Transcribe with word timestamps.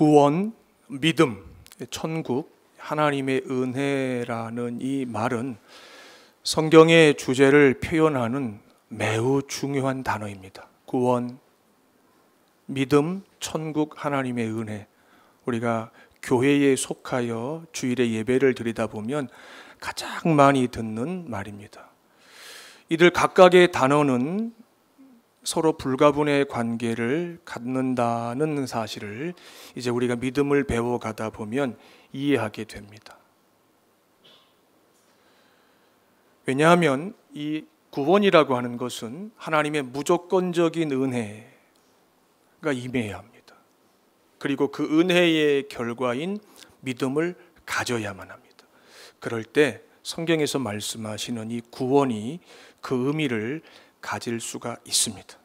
구원, 0.00 0.54
믿음, 0.88 1.44
천국, 1.90 2.56
하나님의 2.78 3.42
은혜라는 3.50 4.78
이 4.80 5.04
말은 5.04 5.58
성경의 6.42 7.18
주제를 7.18 7.80
표현하는 7.80 8.60
매우 8.88 9.42
중요한 9.46 10.02
단어입니다. 10.02 10.68
구원, 10.86 11.38
믿음, 12.64 13.22
천국, 13.40 14.02
하나님의 14.02 14.46
은혜. 14.46 14.86
우리가 15.44 15.90
교회에 16.22 16.76
속하여 16.76 17.66
주일에 17.72 18.10
예배를 18.10 18.54
드리다 18.54 18.86
보면 18.86 19.28
가장 19.80 20.34
많이 20.34 20.68
듣는 20.68 21.28
말입니다. 21.28 21.90
이들 22.88 23.10
각각의 23.10 23.70
단어는 23.70 24.54
서로 25.42 25.76
불가분의 25.76 26.48
관계를 26.48 27.40
갖는다는 27.44 28.66
사실을 28.66 29.34
이제 29.74 29.90
우리가 29.90 30.16
믿음을 30.16 30.64
배워가다 30.64 31.30
보면 31.30 31.78
이해하게 32.12 32.64
됩니다. 32.64 33.16
왜냐하면 36.46 37.14
이 37.32 37.64
구원이라고 37.90 38.56
하는 38.56 38.76
것은 38.76 39.32
하나님의 39.36 39.82
무조건적인 39.82 40.92
은혜가 40.92 42.72
임해야 42.72 43.18
합니다. 43.18 43.54
그리고 44.38 44.68
그 44.68 44.84
은혜의 45.00 45.68
결과인 45.68 46.38
믿음을 46.80 47.34
가져야만 47.66 48.30
합니다. 48.30 48.64
그럴 49.20 49.44
때 49.44 49.82
성경에서 50.02 50.58
말씀하시는 50.58 51.50
이 51.50 51.60
구원이 51.70 52.40
그 52.80 53.08
의미를 53.08 53.62
가질 54.00 54.40
수가 54.40 54.76
있습니다. 54.84 55.38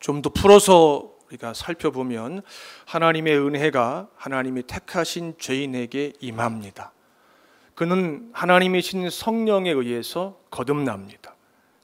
좀 0.00 0.22
더 0.22 0.30
풀어서 0.30 1.12
우리가 1.28 1.54
살펴보면 1.54 2.42
하나님의 2.86 3.38
은혜가 3.38 4.08
하나님이 4.16 4.64
택하신 4.64 5.34
죄인에게 5.38 6.14
임합니다. 6.20 6.92
그는 7.74 8.30
하나님이신 8.32 9.08
성령에 9.10 9.70
의해서 9.70 10.38
거듭납니다. 10.50 11.34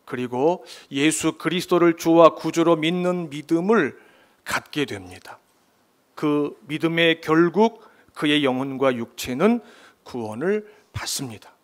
그리고 0.04 0.64
예수 0.90 1.38
그리스도를 1.38 1.96
주와 1.96 2.34
구주로 2.34 2.76
믿는 2.76 3.30
믿음을 3.30 3.98
갖게 4.44 4.84
됩니다. 4.84 5.38
그 6.14 6.56
믿음의 6.68 7.20
결국 7.20 7.84
그의 8.14 8.44
영혼과 8.44 8.94
육체는 8.94 9.60
구원을 10.04 10.72
받습니다. 10.92 11.55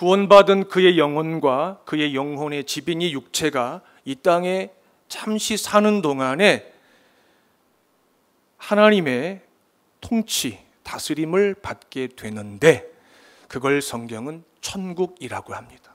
구원받은 0.00 0.68
그의 0.68 0.98
영혼과 0.98 1.82
그의 1.84 2.14
영혼의 2.14 2.64
지빈이 2.64 3.12
육체가 3.12 3.82
이 4.06 4.14
땅에 4.14 4.70
잠시 5.08 5.58
사는 5.58 6.00
동안에 6.00 6.72
하나님의 8.56 9.42
통치, 10.00 10.58
다스림을 10.84 11.56
받게 11.56 12.08
되는데 12.16 12.90
그걸 13.46 13.82
성경은 13.82 14.42
천국이라고 14.62 15.52
합니다. 15.52 15.94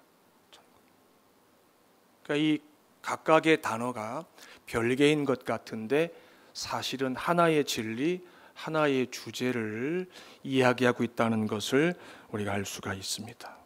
그러니까 2.22 2.46
이 2.46 2.60
각각의 3.02 3.64
단어가 3.64 4.24
별개인 4.68 5.26
것 5.26 5.46
같은데 5.46 6.14
사실은 6.54 7.16
하나의 7.16 7.66
진리, 7.66 8.24
하나의 8.54 9.08
주제를 9.10 10.08
이야기하고 10.44 11.04
있다는 11.04 11.48
것을 11.48 11.96
우리가 12.30 12.52
알 12.54 12.66
수가 12.66 12.94
있습니다. 12.94 13.65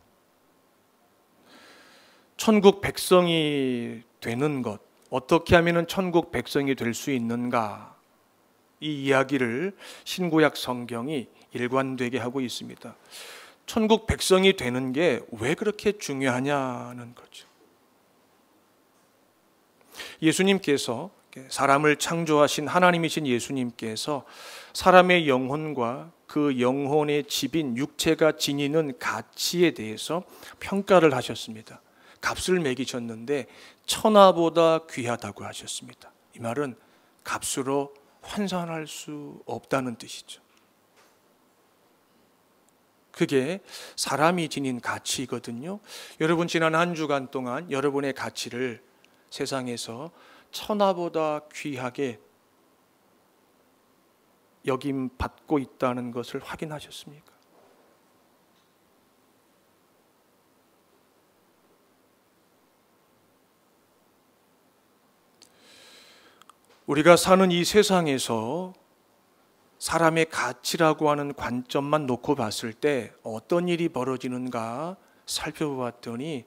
천국 2.40 2.80
백성이 2.80 4.02
되는 4.22 4.62
것, 4.62 4.80
어떻게 5.10 5.58
하면 5.58 5.88
천국 5.88 6.32
백성이 6.32 6.74
될 6.74 6.94
수 6.94 7.12
있는가? 7.12 7.98
이 8.80 9.04
이야기를 9.04 9.76
신구약 10.06 10.56
성경이 10.56 11.28
일관되게 11.52 12.18
하고 12.18 12.40
있습니다. 12.40 12.96
천국 13.66 14.08
백성이 14.08 14.56
되는 14.56 14.94
게 14.94 15.20
왜 15.34 15.54
그렇게 15.54 15.98
중요하냐는 15.98 17.14
거죠. 17.14 17.46
예수님께서 20.22 21.12
사람을 21.50 21.98
창조하신 21.98 22.70
하나님이신 22.70 23.28
예수님께서 23.28 24.24
사람의 24.72 25.28
영혼과 25.28 26.14
그 26.26 26.62
영혼의 26.62 27.26
집인 27.26 27.76
육체가 27.76 28.38
지니는 28.38 28.98
가치에 28.98 29.72
대해서 29.72 30.24
평가를 30.62 31.14
하셨습니다. 31.14 31.82
값을 32.22 32.60
매기셨는데 32.60 33.48
천하보다 33.86 34.86
귀하다고 34.88 35.46
하셨습니다. 35.46 36.12
이 36.36 36.40
말은 36.40 36.76
값으로 37.24 37.94
환산할 38.22 38.88
수 38.88 39.42
없다는 39.46 39.96
뜻이죠. 39.96 40.42
그게 43.12 43.60
사람이 43.96 44.48
지닌 44.50 44.80
가치거든요. 44.80 45.80
여러분 46.22 46.48
지난 46.48 46.76
한 46.76 46.96
주간 46.96 47.30
동안 47.32 47.70
여러분의 47.72 48.14
가치를 48.14 48.82
세상에서 49.30 50.12
천하보다 50.52 51.42
귀하게 51.54 52.20
여김 54.66 55.10
받고 55.18 55.60
있다는 55.60 56.12
것을 56.12 56.42
확인하셨습니까? 56.42 57.29
우리가 66.90 67.18
사는 67.18 67.52
이 67.52 67.66
세상에서 67.66 68.74
사람의 69.78 70.32
가치라고 70.32 71.12
하는 71.12 71.36
관점만 71.36 72.08
놓고 72.08 72.34
봤을 72.34 72.74
때 72.74 73.14
어떤 73.22 73.68
일이 73.68 73.90
벌어지는가 73.90 74.98
살펴보았더니 75.28 76.46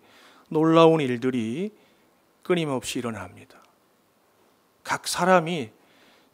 놀라운 0.48 1.00
일들이 1.00 1.70
끊임없이 2.42 2.98
일어납니다. 2.98 3.62
각 4.82 5.06
사람이 5.06 5.70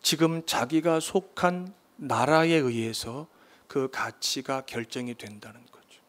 지금 0.01 0.47
자기가 0.47 1.01
속한 1.01 1.75
나라에 1.97 2.55
의해서 2.55 3.27
그 3.67 3.91
가치가 3.91 4.63
결정이 4.63 5.17
된다는 5.17 5.61
거죠. 5.67 6.01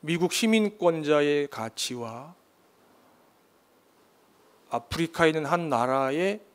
미국 0.00 0.32
시민권자의 0.32 1.50
가치와 1.52 2.34
아프리카에 4.70 5.28
있는 5.28 5.46
한 5.46 5.68
나라의 5.68 6.49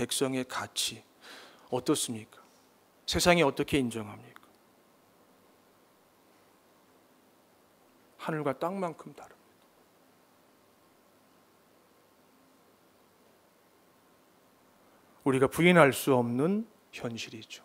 백성의 0.00 0.46
가치 0.48 1.02
어떻습니까? 1.68 2.40
세상이 3.04 3.42
어떻게 3.42 3.78
인정합니까? 3.78 4.40
하늘과 8.16 8.58
땅만큼 8.58 9.12
다릅니다. 9.12 9.40
우리가 15.24 15.48
부인할 15.48 15.92
수 15.92 16.14
없는 16.14 16.66
현실이죠. 16.92 17.62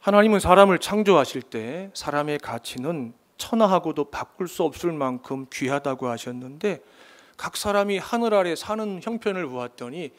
하나님은 0.00 0.40
사람을 0.40 0.78
창조하실 0.78 1.42
때 1.42 1.90
사람의 1.92 2.38
가치는 2.38 3.12
천하하고도 3.36 4.10
바꿀 4.10 4.48
수 4.48 4.62
없을 4.62 4.92
만큼 4.92 5.46
귀하다고 5.52 6.08
하셨는데 6.08 6.82
각 7.36 7.56
사람이 7.58 7.98
하늘 7.98 8.32
아래 8.32 8.56
사는 8.56 9.00
형편을 9.02 9.46
보았더니 9.48 10.12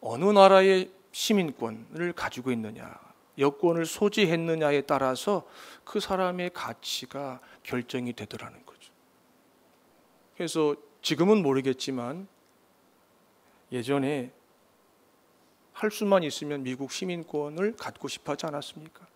어느 0.00 0.24
나라의 0.24 0.90
시민권을 1.12 2.12
가지고 2.12 2.52
있느냐, 2.52 2.98
여권을 3.38 3.86
소지했느냐에 3.86 4.82
따라서 4.82 5.46
그 5.84 6.00
사람의 6.00 6.50
가치가 6.52 7.40
결정이 7.62 8.12
되더라는 8.12 8.64
거죠. 8.64 8.92
그래서 10.36 10.76
지금은 11.02 11.42
모르겠지만 11.42 12.28
예전에 13.72 14.32
할 15.72 15.90
수만 15.90 16.22
있으면 16.22 16.62
미국 16.62 16.90
시민권을 16.90 17.76
갖고 17.76 18.08
싶어 18.08 18.32
하지 18.32 18.46
않았습니까? 18.46 19.06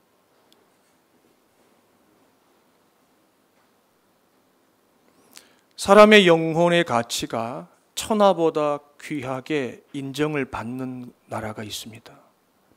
사람의 5.76 6.26
영혼의 6.26 6.84
가치가 6.84 7.68
천하보다 8.00 8.78
귀하게 8.98 9.84
인정을 9.92 10.46
받는 10.46 11.12
나라가 11.26 11.62
있습니다. 11.62 12.18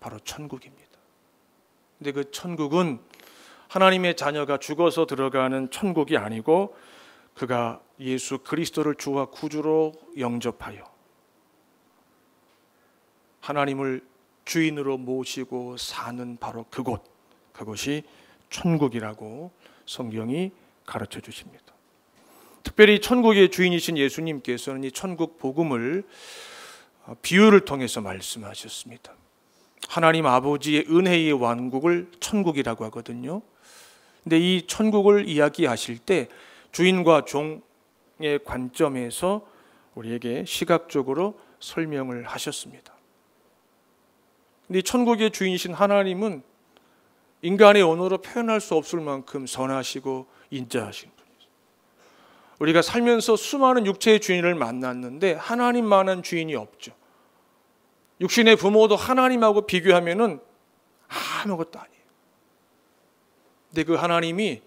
바로 0.01 0.19
천국입니다. 0.19 0.83
근데 1.97 2.11
그 2.11 2.29
천국은 2.31 2.99
하나님의 3.69 4.17
자녀가 4.17 4.57
죽어서 4.57 5.05
들어가는 5.05 5.71
천국이 5.71 6.17
아니고 6.17 6.75
그가 7.35 7.81
예수 8.01 8.39
그리스도를 8.39 8.95
주와 8.95 9.27
구주로 9.27 9.93
영접하여 10.17 10.83
하나님을 13.39 14.05
주인으로 14.43 14.97
모시고 14.97 15.77
사는 15.77 16.35
바로 16.35 16.65
그곳, 16.69 17.01
그것이 17.53 18.03
천국이라고 18.49 19.51
성경이 19.85 20.51
가르쳐 20.85 21.21
주십니다. 21.21 21.72
특별히 22.63 23.01
천국의 23.01 23.51
주인이신 23.51 23.97
예수님께서는 23.97 24.83
이 24.85 24.91
천국 24.91 25.37
복음을 25.37 26.03
비유를 27.21 27.65
통해서 27.65 28.01
말씀하셨습니다. 28.01 29.13
하나님 29.89 30.25
아버지의 30.25 30.85
은혜의 30.89 31.33
왕국을 31.33 32.09
천국이라고 32.19 32.85
하거든요. 32.85 33.41
근데 34.23 34.39
이 34.39 34.65
천국을 34.65 35.27
이야기하실 35.27 35.99
때 35.99 36.29
주인과 36.71 37.25
종의 37.25 38.39
관점에서 38.45 39.45
우리에게 39.95 40.45
시각적으로 40.45 41.39
설명을 41.59 42.23
하셨습니다. 42.23 42.93
근데 44.67 44.81
천국의 44.81 45.31
주인이신 45.31 45.73
하나님은 45.73 46.41
인간의 47.41 47.83
언어로 47.83 48.19
표현할 48.19 48.61
수 48.61 48.75
없을 48.75 49.01
만큼 49.01 49.45
선하시고 49.45 50.25
인자하신. 50.49 51.12
우리가 52.59 52.81
살면서 52.81 53.35
수많은 53.35 53.85
육체의 53.85 54.19
주인을 54.19 54.55
만났는데 54.55 55.33
하나님만한 55.33 56.23
주인이 56.23 56.55
없죠. 56.55 56.93
육신의 58.21 58.55
부모도 58.55 58.95
하나님하고 58.95 59.65
비교하면은 59.65 60.39
아무것도 61.43 61.79
아니에요. 61.79 62.03
근데 63.69 63.83
그 63.83 63.95
하나님이 63.95 64.61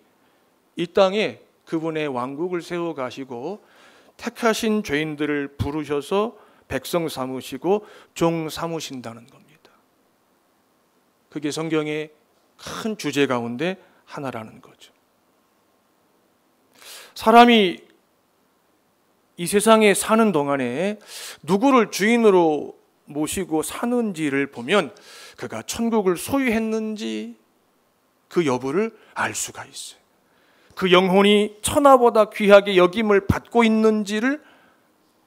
이 0.76 0.86
땅에 0.88 1.40
그분의 1.64 2.08
왕국을 2.08 2.62
세워 2.62 2.94
가시고 2.94 3.64
택하신 4.16 4.82
죄인들을 4.82 5.56
부르셔서 5.56 6.36
백성 6.68 7.08
삼으시고 7.08 7.86
종 8.14 8.48
삼으신다는 8.48 9.26
겁니다. 9.26 9.70
그게 11.28 11.50
성경의 11.50 12.12
큰 12.56 12.96
주제 12.96 13.26
가운데 13.26 13.80
하나라는 14.04 14.60
거죠. 14.60 14.92
사람이 17.16 17.78
이 19.38 19.46
세상에 19.46 19.94
사는 19.94 20.32
동안에 20.32 20.98
누구를 21.42 21.90
주인으로 21.90 22.78
모시고 23.06 23.62
사는지를 23.62 24.50
보면 24.50 24.94
그가 25.36 25.62
천국을 25.62 26.18
소유했는지 26.18 27.36
그 28.28 28.44
여부를 28.46 28.96
알 29.14 29.34
수가 29.34 29.64
있어요. 29.64 29.98
그 30.74 30.92
영혼이 30.92 31.56
천하보다 31.62 32.30
귀하게 32.30 32.76
여김을 32.76 33.26
받고 33.26 33.64
있는지를 33.64 34.42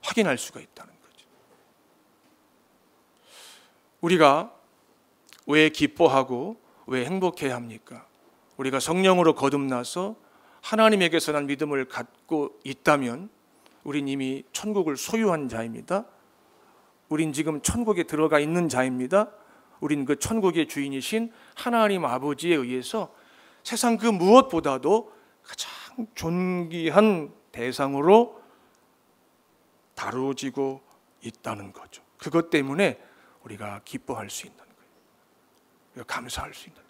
확인할 0.01 0.38
수가 0.38 0.59
있다는 0.59 0.94
거죠. 0.94 1.25
우리가 4.01 4.53
왜 5.47 5.69
기뻐하고 5.69 6.56
왜 6.85 7.06
행복해야 7.06 7.56
합니까? 7.56 8.06
우리가 8.57 8.80
성령으로 8.80 9.33
거듭나서 9.33 10.29
하나님에게서 10.61 11.31
난 11.31 11.47
믿음을 11.47 11.85
갖고 11.85 12.59
있다면 12.63 13.29
우린 13.83 14.07
이미 14.07 14.44
천국을 14.51 14.97
소유한 14.97 15.50
자입니다. 15.50 16.06
우린 17.07 17.33
지금 17.33 17.61
천국에 17.61 18.03
들어가 18.03 18.39
있는 18.39 18.69
자입니다. 18.69 19.31
우린 19.79 20.06
그 20.06 20.17
천국의 20.19 20.67
주인이신 20.67 21.31
하나님 21.56 22.06
아버지에 22.06 22.56
의해서 22.56 23.13
세상 23.63 23.97
그 23.97 24.06
무엇보다도 24.06 25.13
가장 25.44 26.07
존귀한 26.15 27.33
대상으로 27.51 28.41
다루어지고 29.95 30.81
있다는 31.21 31.73
거죠. 31.73 32.03
그것 32.17 32.50
때문에 32.50 33.01
우리가 33.44 33.81
기뻐할 33.85 34.29
수 34.29 34.45
있는 34.45 34.59
거예요. 34.59 36.06
감사할 36.06 36.53
수 36.53 36.69
있는 36.69 36.75
거예요. 36.75 36.88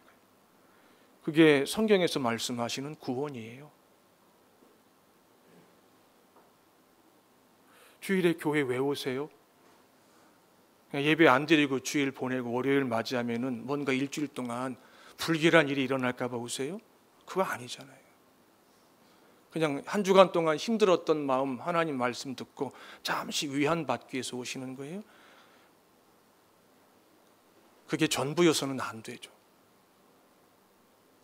그게 1.24 1.66
성경에서 1.66 2.20
말씀하시는 2.20 2.96
구원이에요. 2.96 3.72
주일에 8.00 8.34
교회 8.34 8.62
왜 8.62 8.78
오세요? 8.78 9.30
예배 10.94 11.28
안 11.28 11.46
드리고 11.46 11.82
주일 11.82 12.12
보내고 12.12 12.52
월요일 12.52 12.84
맞이하면은 12.86 13.68
뭔가 13.68 13.94
일주일 13.94 14.28
동안 14.30 14.76
불길한 15.18 15.70
일이 15.70 15.84
일어날까 15.84 16.30
봐 16.30 16.38
오세요? 16.38 16.80
그거 17.26 17.44
아니잖아요. 17.44 18.00
그냥 19.52 19.84
한 19.86 20.04
주간 20.04 20.32
동안 20.32 20.58
힘들었던 20.58 21.26
마음 21.26 21.60
하나님 21.60 21.98
말씀 21.98 22.36
듣고 22.36 22.72
잠시 23.04 23.48
위안 23.48 23.86
받기 23.86 24.16
위해서 24.16 24.38
오시는 24.38 24.76
거예요. 24.76 25.04
그게 27.88 28.08
전부여서는 28.08 28.80
안 28.80 29.02
되죠. 29.02 29.32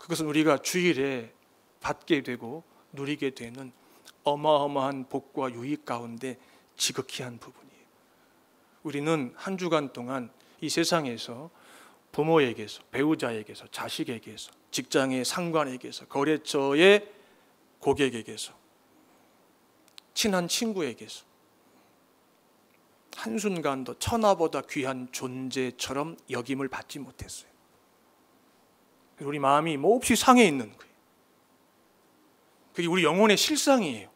그것은 0.06 0.28
우리가 0.28 0.60
주일에 0.60 1.34
받게 1.82 2.22
되고 2.22 2.64
누리게 2.94 3.32
되는 3.32 3.72
어마어마한 4.24 5.10
복과 5.10 5.52
유익 5.54 5.84
가운데 5.84 6.38
지극히 6.78 7.24
한 7.24 7.40
부분이에요. 7.40 7.86
우리는 8.84 9.34
한 9.36 9.58
주간 9.58 9.94
동안 9.94 10.32
이 10.62 10.70
세상에서 10.70 11.50
부모에게서, 12.12 12.84
배우자에게서, 12.92 13.66
자식에게서, 13.72 14.52
직장의 14.70 15.26
상관에게서, 15.26 16.06
거래처의 16.06 17.12
고객에게서, 17.80 18.54
친한 20.14 20.48
친구에게서 20.48 21.26
한순간도 23.16 23.98
천하보다 23.98 24.62
귀한 24.70 25.08
존재처럼 25.12 26.16
여김을 26.30 26.68
받지 26.68 27.00
못했어요. 27.00 27.55
우리 29.22 29.40
마음이 29.40 29.78
몹시 29.78 30.16
상해 30.16 30.46
있는 30.46 30.68
거예요. 30.68 30.94
그게 32.74 32.88
우리 32.88 33.04
영혼의 33.04 33.38
실상이에요. 33.38 34.10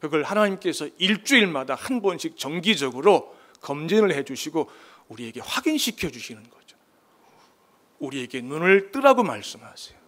그걸 0.00 0.22
하나님께서 0.22 0.88
일주일마다 0.98 1.74
한 1.74 2.02
번씩 2.02 2.36
정기적으로 2.36 3.34
검진을 3.62 4.14
해주시고 4.14 4.70
우리에게 5.08 5.40
확인시켜 5.40 6.10
주시는 6.10 6.42
거죠. 6.42 6.76
우리에게 7.98 8.42
눈을 8.42 8.92
뜨라고 8.92 9.22
말씀하세요. 9.22 9.98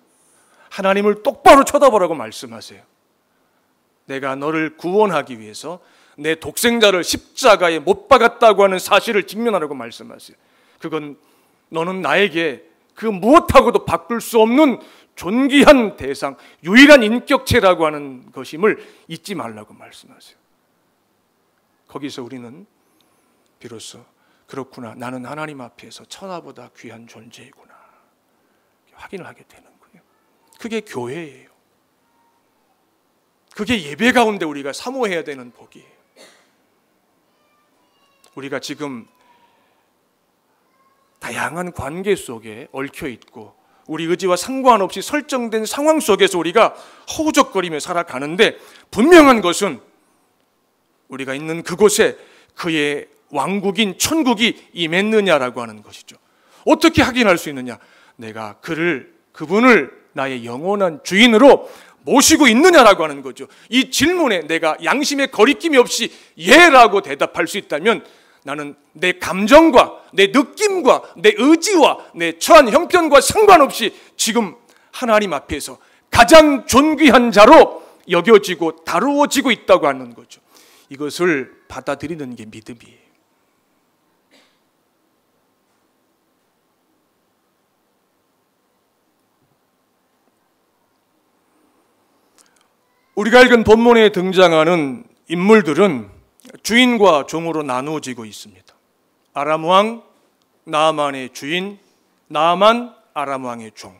하나님을 0.71 1.23
똑바로 1.23 1.65
쳐다보라고 1.65 2.15
말씀하세요. 2.15 2.83
내가 4.05 4.35
너를 4.37 4.77
구원하기 4.77 5.41
위해서 5.41 5.81
내 6.17 6.35
독생자를 6.35 7.05
십자가에 7.05 7.79
못 7.79 8.09
박았다고 8.09 8.65
하는 8.65 8.79
사실을 8.79 9.27
직면하라고 9.27 9.75
말씀하세요. 9.75 10.37
그건 10.79 11.17
너는 11.71 12.01
나에게 12.03 12.69
그 12.95 13.07
무엇하고도 13.07 13.85
바꿀 13.85 14.21
수 14.21 14.41
없는 14.41 14.81
존귀한 15.15 15.97
대상, 15.97 16.37
유일한 16.63 17.03
인격체라고 17.03 17.87
하는 17.87 18.31
것임을 18.33 18.79
잊지 19.09 19.35
말라고 19.35 19.75
말씀하세요. 19.75 20.37
거기서 21.89 22.23
우리는 22.23 22.67
비로소 23.59 24.05
그렇구나. 24.47 24.95
나는 24.95 25.27
하나님 25.27 25.61
앞에서 25.61 26.05
천하보다 26.07 26.71
귀한 26.77 27.07
존재이구나. 27.07 27.75
확인을 28.93 29.27
하게 29.27 29.45
되는 29.47 29.65
거예요. 29.79 30.03
그게 30.59 30.81
교회예요. 30.81 31.49
그게 33.55 33.83
예배 33.83 34.13
가운데 34.13 34.45
우리가 34.45 34.73
사모해야 34.73 35.25
되는 35.25 35.51
복이에요. 35.51 35.99
우리가 38.37 38.61
지금 38.61 39.07
다양한 41.19 41.73
관계 41.73 42.17
속에 42.17 42.69
얽혀 42.73 43.09
있고 43.09 43.55
우리 43.87 44.05
의지와 44.05 44.37
상관없이 44.37 45.03
설정된 45.03 45.67
상황 45.67 45.99
속에서 45.99 46.39
우리가 46.39 46.75
허우적거리며 47.17 47.81
살아가는데 47.81 48.59
분명한 48.91 49.41
것은 49.41 49.81
우리가 51.09 51.35
있는 51.35 51.63
그곳에 51.63 52.17
그의 52.55 53.09
왕국인 53.31 53.99
천국이 53.99 54.69
임했느냐라고 54.73 55.63
하는 55.63 55.83
것이죠. 55.83 56.17
어떻게 56.67 57.03
확인할 57.03 57.39
수 57.39 57.49
있느냐? 57.49 57.79
내가 58.17 58.57
그를 58.61 59.15
그분을 59.33 59.91
나의 60.13 60.45
영원한 60.45 61.01
주인으로 61.03 61.71
모시고 62.03 62.49
있느냐라고 62.49 63.05
하는 63.05 63.23
거죠. 63.23 63.47
이 63.69 63.91
질문에 63.91 64.41
내가 64.47 64.77
양심의 64.83 65.31
거리낌이 65.31 65.77
없이 65.77 66.13
예라고 66.37 67.03
대답할 67.03 67.47
수 67.47 67.59
있다면 67.59 68.05
나는 68.45 68.75
내 68.93 69.13
감정과 69.13 70.05
내 70.13 70.29
느낌과 70.29 71.15
내 71.17 71.33
의지와 71.37 71.99
내 72.15 72.39
처한 72.39 72.69
형편과 72.71 73.21
상관없이 73.21 73.95
지금 74.17 74.55
하나님 74.93 75.33
앞에서 75.33 75.79
가장 76.11 76.67
존귀한 76.67 77.31
자로 77.33 77.83
여겨지고 78.11 78.85
다루어지고 78.85 79.51
있다고 79.51 79.87
하는 79.87 80.15
거죠. 80.15 80.41
이것을 80.89 81.53
받아들이는 81.69 82.35
게 82.35 82.47
믿음이에요. 82.47 82.99
우리가 93.15 93.43
읽은 93.43 93.65
본문에 93.65 94.11
등장하는 94.13 95.05
인물들은 95.27 96.18
주인과 96.63 97.27
종으로 97.27 97.63
나누어지고 97.63 98.25
있습니다. 98.25 98.75
아람 99.35 99.65
왕 99.65 100.03
나만의 100.65 101.31
주인, 101.33 101.79
나만 102.27 102.95
아람 103.15 103.45
왕의 103.45 103.73
종. 103.75 103.97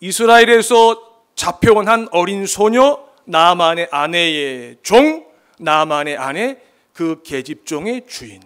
이스라엘에서 0.00 1.08
잡혀온 1.34 1.88
한 1.88 2.08
어린 2.12 2.46
소녀 2.46 3.04
나만의 3.24 3.88
아내의 3.90 4.76
종, 4.82 5.26
나만의 5.58 6.16
아내 6.16 6.58
그 6.92 7.22
계집종의 7.24 8.06
주인. 8.06 8.42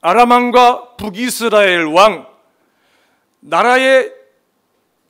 아람 0.00 0.30
왕과 0.30 0.96
북이스라엘 0.96 1.84
왕 1.86 2.26
나라의 3.40 4.12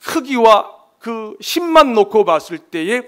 크기와 0.02 0.76
그 0.98 1.36
힘만 1.40 1.94
놓고 1.94 2.24
봤을 2.24 2.58
때에 2.58 3.02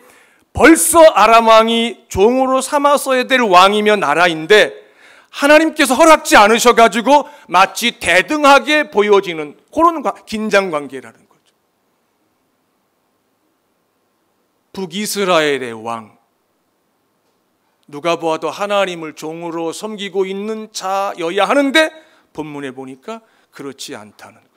벌써 0.52 1.00
아람 1.00 1.46
왕이 1.46 2.06
종으로 2.08 2.60
삼았어야 2.60 3.24
될 3.24 3.40
왕이며 3.40 3.96
나라인데 3.96 4.82
하나님께서 5.30 5.94
허락지 5.94 6.36
않으셔 6.36 6.74
가지고 6.74 7.28
마치 7.48 7.98
대등하게 7.98 8.90
보여지는 8.90 9.58
그런 9.74 10.02
긴장 10.26 10.70
관계라는 10.70 11.18
거죠. 11.28 11.54
북이스라엘의 14.74 15.72
왕 15.72 16.18
누가 17.88 18.16
보아도 18.16 18.50
하나님을 18.50 19.14
종으로 19.14 19.72
섬기고 19.72 20.26
있는 20.26 20.70
자여야 20.72 21.46
하는데 21.46 21.90
본문에 22.34 22.72
보니까 22.72 23.20
그렇지 23.50 23.96
않다는 23.96 24.51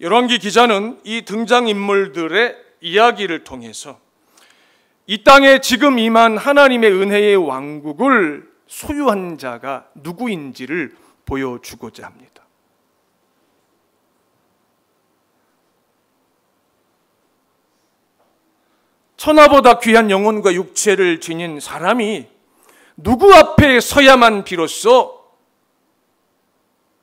열왕기 0.00 0.38
기자는 0.38 0.98
이 1.04 1.22
등장 1.26 1.68
인물들의 1.68 2.56
이야기를 2.80 3.44
통해서 3.44 4.00
이 5.06 5.22
땅에 5.24 5.60
지금 5.60 5.98
임한 5.98 6.38
하나님의 6.38 6.90
은혜의 6.90 7.36
왕국을 7.36 8.50
소유한 8.66 9.36
자가 9.36 9.88
누구인지를 9.94 10.96
보여주고자 11.26 12.06
합니다. 12.06 12.30
천하보다 19.18 19.80
귀한 19.80 20.10
영혼과 20.10 20.54
육체를 20.54 21.20
지닌 21.20 21.60
사람이 21.60 22.26
누구 22.96 23.34
앞에 23.34 23.80
서야만 23.80 24.44
비로소 24.44 25.20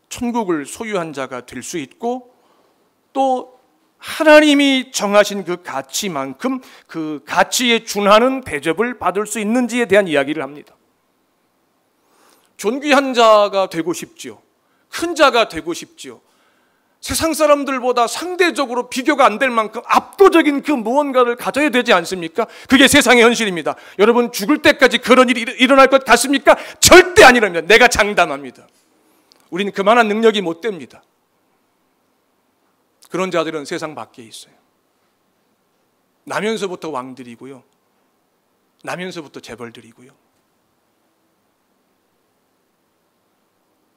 천국을 0.10 0.66
소유한 0.66 1.14
자가 1.14 1.46
될 1.46 1.62
수 1.62 1.78
있고 1.78 2.37
또 3.18 3.58
하나님이 3.98 4.92
정하신 4.92 5.44
그 5.44 5.64
가치만큼 5.64 6.62
그 6.86 7.24
가치에 7.26 7.84
준하는 7.84 8.42
대접을 8.42 9.00
받을 9.00 9.26
수 9.26 9.40
있는지에 9.40 9.86
대한 9.86 10.08
이야기를 10.08 10.44
합니다. 10.44 10.76
존귀한 12.58 13.16
자가 13.16 13.70
되고 13.70 13.92
싶지요. 13.92 14.40
큰 14.90 15.16
자가 15.16 15.50
되고 15.50 15.74
싶지요. 15.74 16.22
세상 17.02 17.34
사람들보다 17.34 18.06
상대적으로 18.06 18.88
비교가 18.88 19.26
안 19.26 19.40
될 19.40 19.50
만큼 19.50 19.82
압도적인 19.88 20.62
그 20.62 20.72
무언가를 20.72 21.36
가져야 21.38 21.70
되지 21.72 21.94
않습니까? 21.94 22.46
그게 22.70 22.88
세상의 22.88 23.24
현실입니다. 23.24 23.78
여러분 23.98 24.32
죽을 24.32 24.62
때까지 24.62 25.00
그런 25.00 25.28
일이 25.30 25.42
일어날 25.58 25.88
것 25.88 26.06
같습니까? 26.06 26.56
절대 26.80 27.24
아니랍니다. 27.24 27.66
내가 27.66 27.88
장담합니다. 27.88 28.68
우리는 29.50 29.72
그만한 29.72 30.08
능력이 30.08 30.42
못 30.42 30.62
됩니다. 30.62 31.02
그런 33.10 33.32
자들은 33.32 33.66
세상 33.66 33.96
밖에 33.96 34.24
있어요. 34.24 34.54
나면서부터 36.26 36.90
왕들이고요. 36.90 37.64
나면서부터 38.84 39.40
재벌들이고요. 39.40 40.12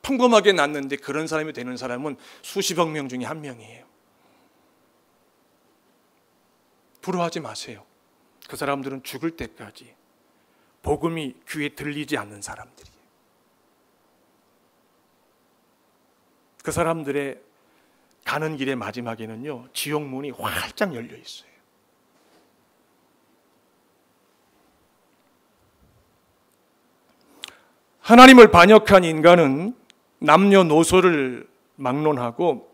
평범하게 0.02 0.52
났는데 0.52 0.96
그런 0.96 1.26
사람이 1.26 1.52
되는 1.52 1.76
사람은 1.76 2.16
수십억 2.42 2.90
명 2.90 3.08
중에 3.08 3.24
한 3.24 3.40
명이에요. 3.40 3.86
부러워하지 7.02 7.40
마세요. 7.40 7.84
그 8.48 8.56
사람들은 8.56 9.02
죽을 9.02 9.36
때까지 9.36 9.94
복음이 10.82 11.34
귀에 11.48 11.70
들리지 11.70 12.16
않는 12.16 12.42
사람들이에요. 12.42 13.00
그 16.62 16.72
사람들의 16.72 17.40
가는 18.24 18.56
길의 18.56 18.76
마지막에는요, 18.76 19.68
지옥 19.72 20.02
문이 20.02 20.30
활짝 20.30 20.94
열려 20.94 21.16
있어요. 21.16 21.50
하나님을 28.00 28.50
반역한 28.50 29.04
인간은 29.04 29.76
남녀노소를 30.18 31.48
막론하고 31.76 32.70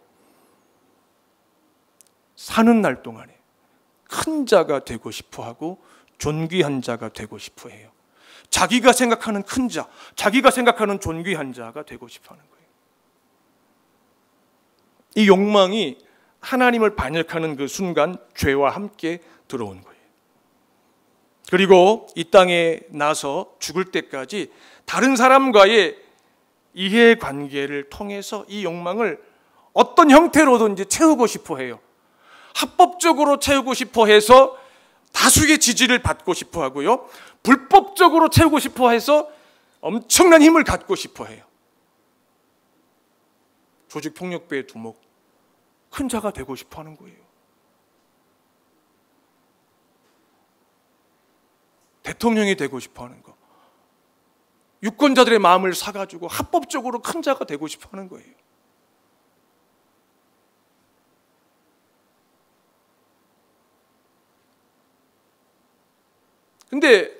사는 2.37 2.81
날 2.81 3.03
동안에 3.03 3.37
큰 4.05 4.47
자가 4.47 4.85
되고 4.85 5.11
싶어 5.11 5.45
하고 5.45 5.83
존귀한 6.19 6.81
자가 6.81 7.11
되고 7.11 7.39
싶어 7.39 7.69
해요. 7.69 7.91
자기가 8.49 8.93
생각하는 8.93 9.43
큰 9.43 9.69
자, 9.69 9.89
자기가 10.15 10.51
생각하는 10.51 11.01
존귀한 11.01 11.53
자가 11.53 11.83
되고 11.83 12.09
싶어 12.09 12.35
하는 12.35 12.45
거예요. 12.49 12.56
이 15.17 15.27
욕망이 15.27 15.99
하나님을 16.41 16.95
반역하는 16.95 17.57
그 17.57 17.67
순간 17.67 18.19
죄와 18.37 18.71
함께 18.71 19.21
들어온 19.49 19.81
거예요. 19.81 19.97
그리고 21.51 22.07
이 22.15 22.25
땅에 22.31 22.81
나서 22.91 23.55
죽을 23.59 23.87
때까지 23.87 24.53
다른 24.85 25.17
사람과의 25.17 25.97
이해 26.75 27.15
관계를 27.15 27.89
통해서 27.89 28.45
이 28.49 28.63
욕망을 28.63 29.21
어떤 29.73 30.11
형태로든지 30.11 30.87
채우고 30.87 31.27
싶어 31.27 31.59
해요. 31.59 31.81
합법적으로 32.55 33.39
채우고 33.39 33.75
싶어 33.75 34.07
해서 34.07 34.57
다수의 35.13 35.59
지지를 35.59 36.03
받고 36.03 36.35
싶어 36.35 36.63
하고요. 36.63 37.09
불법적으로 37.43 38.29
채우고 38.29 38.59
싶어 38.59 38.91
해서 38.91 39.31
엄청난 39.81 40.43
힘을 40.43 40.65
갖고 40.65 40.95
싶어 40.95 41.25
해요. 41.25 41.45
조직 43.89 44.15
폭력배의 44.15 44.67
두목, 44.67 45.01
큰 45.97 46.11
자가 46.11 46.31
되고 46.31 46.55
싶어 46.55 46.81
하는 46.81 46.95
거예요. 46.95 47.17
대통령이 52.03 52.55
되고 52.55 52.79
싶어 52.79 53.05
하는 53.05 53.23
거. 53.23 53.35
유권자들의 54.83 55.39
마음을 55.39 55.75
사가지고 55.75 56.29
합법적으로 56.29 57.01
큰 57.01 57.23
자가 57.23 57.47
되고 57.47 57.67
싶어 57.67 57.89
하는 57.93 58.11
거예요. 58.11 58.31
근데 66.69 67.19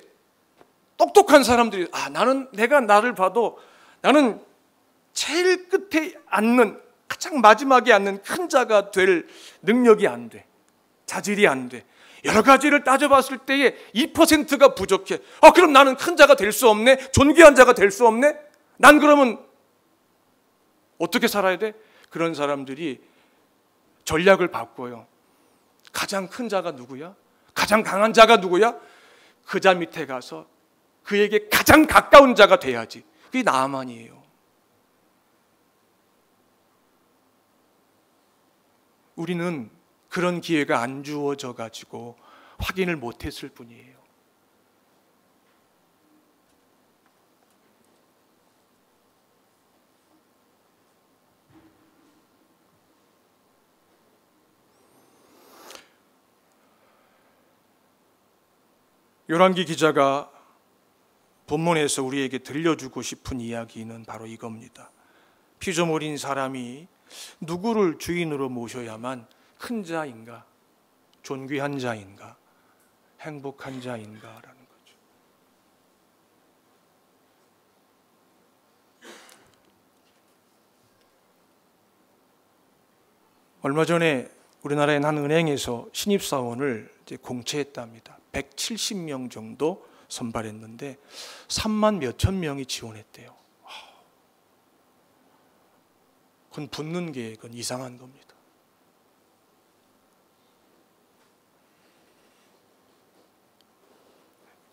똑똑한 0.97 1.43
사람들이 1.43 1.87
아 1.91 2.09
나는 2.09 2.47
내가 2.51 2.79
나를 2.79 3.15
봐도 3.15 3.57
나는 4.01 4.45
제일 5.13 5.67
끝에 5.67 6.13
앉는 6.27 6.86
가장 7.07 7.41
마지막에 7.41 7.93
앉는 7.93 8.21
큰 8.23 8.49
자가 8.49 8.91
될 8.91 9.27
능력이 9.61 10.07
안 10.07 10.29
돼. 10.29 10.45
자질이 11.05 11.47
안 11.47 11.69
돼. 11.69 11.85
여러 12.25 12.41
가지를 12.41 12.83
따져봤을 12.83 13.37
때에 13.39 13.75
2%가 13.95 14.75
부족해. 14.75 15.19
아, 15.41 15.51
그럼 15.51 15.71
나는 15.71 15.95
큰 15.95 16.17
자가 16.17 16.35
될 16.35 16.51
수 16.51 16.67
없네? 16.69 17.11
존귀한 17.11 17.55
자가 17.55 17.73
될 17.73 17.91
수 17.91 18.05
없네? 18.07 18.35
난 18.77 18.99
그러면 18.99 19.39
어떻게 20.97 21.27
살아야 21.27 21.57
돼? 21.57 21.73
그런 22.09 22.33
사람들이 22.33 23.01
전략을 24.03 24.49
바꿔요. 24.49 25.07
가장 25.93 26.27
큰 26.27 26.49
자가 26.49 26.71
누구야? 26.71 27.15
가장 27.53 27.83
강한 27.83 28.13
자가 28.13 28.37
누구야? 28.37 28.75
그 29.45 29.59
자 29.61 29.73
밑에 29.73 30.05
가서 30.05 30.45
그에게 31.03 31.47
가장 31.49 31.85
가까운 31.85 32.35
자가 32.35 32.59
돼야지. 32.59 33.03
그게 33.25 33.43
나만이에요. 33.43 34.21
우리는 39.17 39.69
그런 40.09 40.39
기회가 40.39 40.79
안 40.79 41.03
주어져 41.03 41.53
가지고 41.53 42.15
확인을 42.59 42.95
못 42.95 43.25
했을 43.25 43.49
뿐이에요. 43.49 43.97
요란기 59.29 59.65
기자가 59.65 60.31
본문에서 61.47 62.01
우리에게 62.03 62.37
들려주고 62.39 63.01
싶은 63.01 63.41
이야기는 63.41 64.05
바로 64.05 64.25
이겁니다. 64.25 64.89
피조물인 65.59 66.17
사람이 66.17 66.87
누구를 67.41 67.97
주인으로 67.97 68.49
모셔야만 68.49 69.27
큰 69.57 69.83
자인가, 69.83 70.45
존귀한 71.23 71.79
자인가, 71.79 72.37
행복한 73.21 73.81
자인가라는 73.81 74.41
거죠. 74.41 74.95
얼마 83.61 83.85
전에 83.85 84.29
우리나라의 84.63 85.01
한 85.01 85.17
은행에서 85.17 85.87
신입사원을 85.91 86.93
공채했답니다. 87.21 88.19
170명 88.31 89.31
정도 89.31 89.87
선발했는데 90.09 90.97
3만 91.47 91.97
몇천 91.99 92.39
명이 92.39 92.65
지원했대요. 92.65 93.36
그건 96.57 96.69
붙는 96.69 97.11
게 97.11 97.35
그건 97.35 97.53
이상한 97.53 97.99
겁니다. 97.99 98.33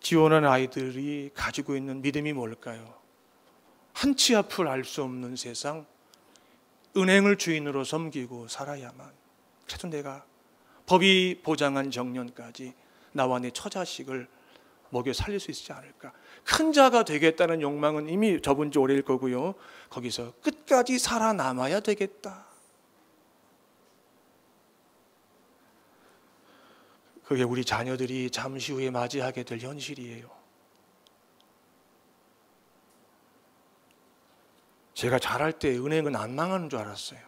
지원한 0.01 0.47
아이들이 0.47 1.31
가지고 1.35 1.77
있는 1.77 2.01
믿음이 2.01 2.33
뭘까요? 2.33 2.95
한 3.93 4.17
치 4.17 4.35
앞을 4.35 4.67
알 4.67 4.85
수 4.85 5.03
없는 5.03 5.37
세상, 5.37 5.85
은행을 6.97 7.37
주인으로 7.37 7.85
섬기고 7.85 8.49
살아야만. 8.49 9.13
그래도 9.67 9.89
내가 9.89 10.25
법이 10.87 11.43
보장한 11.43 11.91
정년까지 11.91 12.73
나와 13.13 13.39
내 13.41 13.51
처자식을 13.51 14.27
먹여 14.95 15.13
살릴 15.13 15.41
수 15.41 15.51
있지 15.51 15.73
않을까. 15.73 16.13
큰 16.45 16.73
자가 16.73 17.05
되겠다는 17.05 17.61
욕망은 17.61 18.09
이미 18.09 18.41
접은 18.41 18.71
지 18.71 18.79
오래일 18.79 19.03
거고요. 19.03 19.55
거기서 19.91 20.35
끝까지 20.41 20.99
살아남아야 20.99 21.81
되겠다. 21.81 22.47
그게 27.25 27.43
우리 27.43 27.65
자녀들이 27.65 28.31
잠시 28.31 28.73
후에 28.73 28.91
맞이하게 28.91 29.43
될 29.43 29.59
현실이에요. 29.59 30.31
제가 34.93 35.19
잘할 35.19 35.53
때 35.53 35.77
은행은 35.77 36.15
안 36.15 36.37
망하는 36.37 36.71
줄 36.71 36.79
알았어요. 36.79 37.21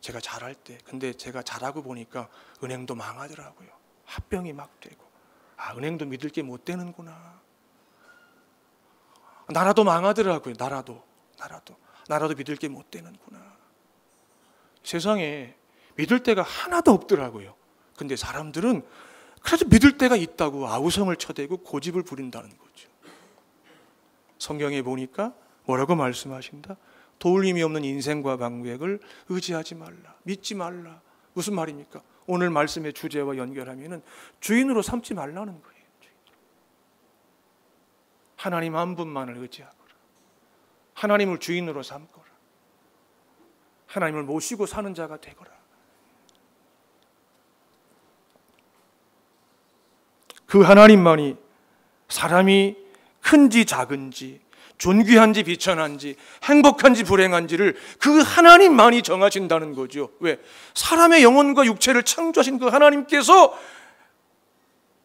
제가 0.00 0.20
잘할 0.20 0.54
때. 0.54 0.78
근데 0.84 1.12
제가 1.12 1.42
잘하고 1.42 1.82
보니까 1.82 2.30
은행도 2.64 2.94
망하더라고요. 2.94 3.68
합병이 4.06 4.54
막 4.54 4.80
되고. 4.80 5.07
아, 5.58 5.74
은행도 5.76 6.06
믿을 6.06 6.30
게 6.30 6.42
못 6.42 6.64
되는구나. 6.64 7.40
나라도 9.48 9.84
망하더라고요. 9.84 10.54
나라도. 10.58 11.02
나라도. 11.38 11.76
나라도 12.08 12.34
믿을 12.34 12.56
게 12.56 12.68
못 12.68 12.90
되는구나. 12.90 13.38
세상에 14.82 15.54
믿을 15.96 16.22
때가 16.22 16.42
하나도 16.42 16.92
없더라고요. 16.92 17.54
근데 17.96 18.16
사람들은 18.16 18.86
그래도 19.42 19.66
믿을 19.68 19.98
때가 19.98 20.16
있다고 20.16 20.68
아우성을 20.68 21.14
쳐대고 21.16 21.58
고집을 21.58 22.02
부린다는 22.04 22.48
거죠. 22.56 22.88
성경에 24.38 24.82
보니까 24.82 25.34
뭐라고 25.64 25.94
말씀하신다? 25.96 26.76
도울림이 27.18 27.62
없는 27.62 27.84
인생과 27.84 28.36
방백을 28.36 29.00
의지하지 29.28 29.74
말라. 29.74 30.14
믿지 30.22 30.54
말라. 30.54 31.00
무슨 31.34 31.54
말입니까? 31.54 32.00
오늘 32.28 32.50
말씀의 32.50 32.92
주제와 32.92 33.38
연결하면은 33.38 34.02
주인으로 34.40 34.82
삼지 34.82 35.14
말라는 35.14 35.62
거예요. 35.62 35.78
하나님 38.36 38.76
한 38.76 38.94
분만을 38.94 39.38
의지하거라. 39.38 39.94
하나님을 40.94 41.38
주인으로 41.38 41.82
삼거라. 41.82 42.26
하나님을 43.86 44.24
모시고 44.24 44.66
사는 44.66 44.94
자가 44.94 45.16
되거라. 45.16 45.50
그 50.46 50.60
하나님만이 50.60 51.36
사람이 52.08 52.76
큰지 53.22 53.64
작은지 53.64 54.40
존귀한지 54.78 55.42
비천한지 55.42 56.16
행복한지 56.44 57.04
불행한지를 57.04 57.76
그 57.98 58.20
하나님만이 58.20 59.02
정하신다는 59.02 59.74
거죠. 59.74 60.10
왜? 60.20 60.38
사람의 60.74 61.22
영혼과 61.22 61.64
육체를 61.66 62.04
창조하신 62.04 62.58
그 62.58 62.66
하나님께서 62.68 63.58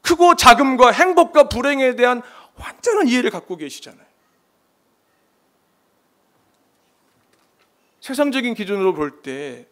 크고 0.01 0.35
작음과 0.35 0.91
행복과 0.91 1.49
불행에 1.49 1.95
대한 1.95 2.21
완전한 2.55 3.07
이해를 3.07 3.31
갖고 3.31 3.57
계시잖아요. 3.57 4.03
세상적인 7.99 8.53
기준으로 8.53 8.93
볼 8.93 9.21
때 9.21 9.65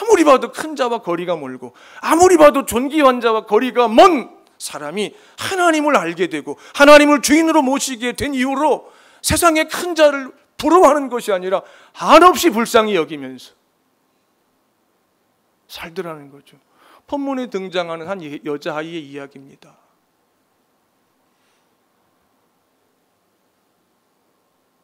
아무리 0.00 0.24
봐도 0.24 0.50
큰 0.50 0.76
자와 0.76 1.02
거리가 1.02 1.36
멀고 1.36 1.74
아무리 2.00 2.36
봐도 2.36 2.64
존귀한 2.64 3.20
자와 3.20 3.46
거리가 3.46 3.88
먼 3.88 4.30
사람이 4.58 5.14
하나님을 5.38 5.96
알게 5.96 6.28
되고 6.28 6.58
하나님을 6.74 7.22
주인으로 7.22 7.62
모시게 7.62 8.12
된 8.12 8.34
이후로 8.34 8.93
세상의 9.24 9.68
큰 9.70 9.94
자를 9.94 10.30
부러워하는 10.58 11.08
것이 11.08 11.32
아니라 11.32 11.62
한없이 11.94 12.50
불쌍히 12.50 12.94
여기면서 12.94 13.54
살더라는 15.66 16.30
거죠. 16.30 16.58
본문에 17.06 17.48
등장하는 17.48 18.06
한 18.06 18.20
여자아이의 18.44 19.02
이야기입니다. 19.06 19.78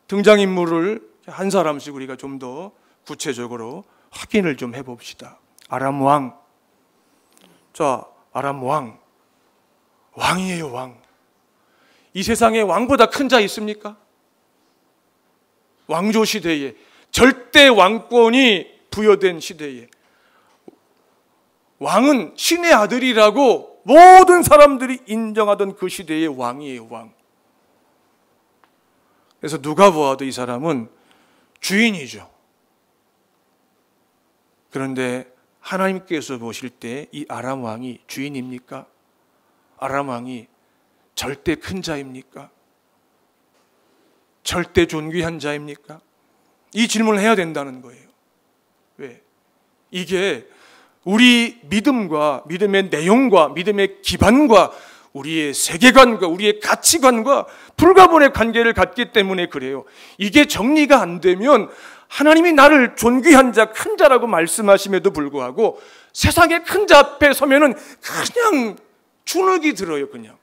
등장인물을 0.09 1.09
한 1.27 1.51
사람씩 1.51 1.95
우리가 1.95 2.17
좀 2.17 2.39
더 2.39 2.73
구체적으로 3.07 3.85
확인을 4.11 4.57
좀 4.57 4.75
해봅시다. 4.75 5.39
아람 5.69 6.01
왕. 6.01 6.39
자, 7.75 8.07
아람 8.33 8.63
왕. 8.63 8.99
왕이에요, 10.13 10.73
왕. 10.73 11.01
이 12.15 12.23
세상에 12.23 12.61
왕보다 12.63 13.07
큰 13.11 13.29
자 13.29 13.39
있습니까? 13.41 13.97
왕조 15.91 16.25
시대에 16.25 16.75
절대 17.11 17.67
왕권이 17.67 18.81
부여된 18.93 19.41
시대에 19.41 19.89
왕은 21.81 22.35
신의 22.37 22.73
아들이라고 22.73 23.83
모든 23.83 24.45
사람들이 24.45 25.01
인정하던 25.07 25.75
그 25.75 25.89
시대의 25.89 26.29
왕이에요, 26.29 26.87
왕. 26.91 27.13
그래서 29.41 29.61
누가 29.61 29.91
보아도 29.91 30.25
이 30.25 30.31
사람은 30.31 30.89
주인이죠. 31.61 32.31
그런데 34.71 35.27
하나님께서 35.59 36.39
보실 36.39 36.71
때 36.71 37.07
이 37.11 37.27
아람 37.29 37.65
왕이 37.65 38.03
주인입니까? 38.07 38.87
아람 39.79 40.09
왕이 40.09 40.47
절대 41.17 41.57
큰 41.57 41.83
자입니까? 41.83 42.51
절대 44.43 44.87
존귀한 44.87 45.39
자입니까? 45.39 46.01
이 46.75 46.89
질문을 46.89 47.21
해야 47.21 47.35
된다는 47.35 47.83
거예요. 47.83 48.03
왜? 48.99 49.21
이게 49.91 50.47
우리 51.05 51.59
믿음과 51.65 52.45
믿음의 52.47 52.89
내용과 52.91 53.51
믿음의 53.51 54.03
기반과 54.03 54.73
우리의 55.13 55.55
세계관과 55.55 56.29
우리의 56.29 56.61
가치관과 56.61 57.47
불가분의 57.77 58.33
관계를 58.33 58.75
갖기 58.75 59.13
때문에 59.13 59.47
그래요. 59.47 59.85
이게 60.19 60.45
정리가 60.47 61.01
안 61.01 61.21
되면 61.21 61.69
하나님이 62.07 62.53
나를 62.53 62.97
존귀한 62.97 63.53
자, 63.53 63.67
큰 63.67 63.97
자라고 63.97 64.27
말씀하심에도 64.27 65.11
불구하고 65.13 65.81
세상의 66.13 66.65
큰 66.65 66.87
자 66.87 66.99
앞에 66.99 67.33
서면은 67.33 67.75
그냥 68.01 68.77
주눅이 69.25 69.75
들어요, 69.75 70.11
그냥. 70.11 70.37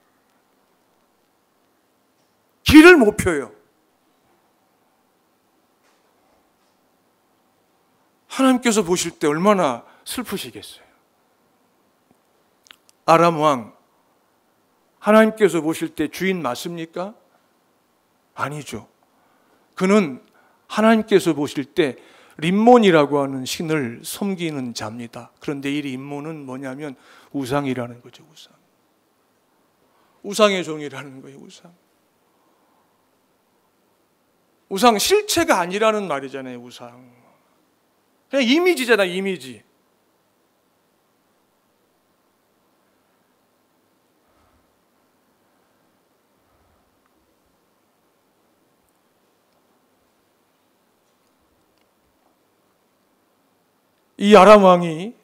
길을 2.64 2.96
못 2.96 3.16
펴요. 3.16 3.52
하나님께서 8.38 8.82
보실 8.82 9.18
때 9.18 9.26
얼마나 9.26 9.84
슬프시겠어요. 10.04 10.84
아람 13.04 13.40
왕, 13.40 13.74
하나님께서 15.00 15.60
보실 15.60 15.94
때 15.94 16.08
주인 16.08 16.40
맞습니까? 16.40 17.14
아니죠. 18.34 18.88
그는 19.74 20.24
하나님께서 20.68 21.32
보실 21.32 21.64
때 21.64 21.96
림몬이라고 22.36 23.20
하는 23.20 23.44
신을 23.44 24.02
섬기는 24.04 24.74
자입니다. 24.74 25.32
그런데 25.40 25.72
이 25.72 25.80
림몬은 25.80 26.46
뭐냐면 26.46 26.94
우상이라는 27.32 28.02
거죠, 28.02 28.24
우상. 28.32 28.52
우상의 30.22 30.62
종이라는 30.62 31.22
거예요, 31.22 31.38
우상. 31.38 31.74
우상 34.68 34.98
실체가 34.98 35.58
아니라는 35.58 36.06
말이잖아요, 36.06 36.58
우상. 36.58 37.27
그냥 38.30 38.46
이미지잖아, 38.46 39.04
이미지. 39.04 39.62
이 54.20 54.34
아람 54.34 54.64
왕이 54.64 55.14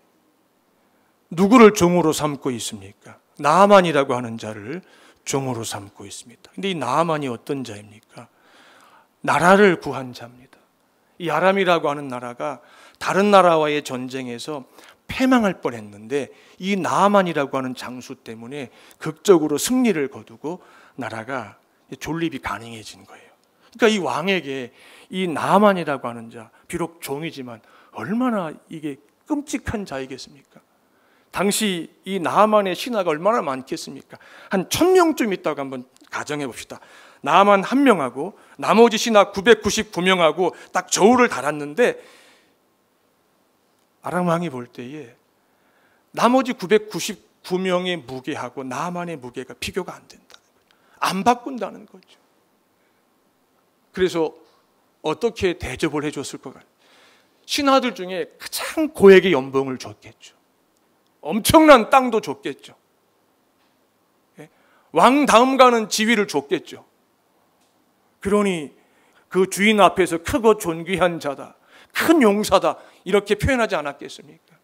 누구를 1.31 1.75
종으로 1.75 2.13
삼고 2.13 2.53
있습니까? 2.53 3.19
나만이라고 3.39 4.15
하는 4.15 4.39
자를 4.39 4.83
종으로 5.25 5.65
삼고 5.65 6.07
있습니다. 6.07 6.53
근데 6.55 6.71
이 6.71 6.75
나만이 6.75 7.27
어떤 7.27 7.65
자입니까? 7.65 8.29
나라를 9.21 9.81
구한 9.81 10.13
자입니다. 10.13 10.59
이 11.19 11.29
아람이라고 11.29 11.91
하는 11.91 12.07
나라가 12.07 12.61
다른 13.05 13.31
나라와의 13.31 13.83
전쟁에서 13.85 14.65
패망할 15.09 15.61
뻔했는데 15.61 16.31
이 16.59 16.75
나만이라고 16.75 17.59
하는 17.59 17.75
장수 17.75 18.15
때문에 18.15 18.71
극적으로 18.97 19.59
승리를 19.59 20.09
거두고 20.09 20.63
나라가 20.97 21.59
존립이 22.01 22.39
가능해진 22.39 23.05
거예요. 23.05 23.27
그러니까 23.75 23.89
이 23.89 24.03
왕에게 24.03 24.73
이 25.11 25.27
나만이라고 25.27 26.09
하는 26.09 26.31
자 26.31 26.49
비록 26.67 27.03
종이지만 27.03 27.61
얼마나 27.93 28.55
이게 28.71 28.97
끔찍한 29.27 29.85
자이겠습니까? 29.85 30.63
당시 31.31 31.93
이 32.07 32.19
나만의 32.19 32.75
신하가 32.75 33.11
얼마나 33.11 33.43
많겠습니까? 33.43 34.17
한 34.49 34.71
천명쯤 34.71 35.35
있다고 35.35 35.61
한번 35.61 35.85
가정해 36.11 36.47
봅시다. 36.47 36.81
나만 37.21 37.65
한 37.65 37.83
명하고 37.83 38.39
나머지 38.57 38.97
신하 38.97 39.31
999명하고 39.31 40.55
딱 40.73 40.91
저울을 40.91 41.29
달았는데 41.29 42.24
아람 44.05 44.29
왕이 44.29 44.51
볼 44.51 44.67
때에 44.67 45.17
나머지 46.11 46.53
999명의 46.53 48.05
무게하고 48.05 48.63
나만의 48.63 49.17
무게가 49.17 49.55
비교가 49.59 49.95
안 49.95 50.07
된다. 50.07 50.39
안 51.01 51.25
바꾼다는 51.25 51.87
거죠. 51.87 52.19
그래서 53.93 54.35
어떻게 55.01 55.59
대접을 55.59 56.05
해줬을 56.05 56.39
것 56.39 56.53
같아요? 56.53 56.71
신하들 57.47 57.95
중에 57.95 58.31
가장 58.39 58.89
고액의 58.89 59.33
연봉을 59.33 59.79
줬겠죠. 59.79 60.37
엄청난 61.23 61.89
땅도 61.89 62.21
줬겠죠. 62.21 62.75
예? 64.39 64.51
왕 64.93 65.25
다음 65.25 65.57
가는 65.57 65.89
지위를 65.89 66.29
줬겠죠. 66.29 66.85
그러니 68.21 68.73
그 69.29 69.49
주인 69.49 69.81
앞에서 69.81 70.19
크고 70.19 70.59
존귀한 70.59 71.21
자다. 71.21 71.57
큰 71.93 72.21
용사다. 72.21 72.79
이렇게 73.05 73.35
표현하지 73.35 73.77
않았겠습니까? 73.77 74.55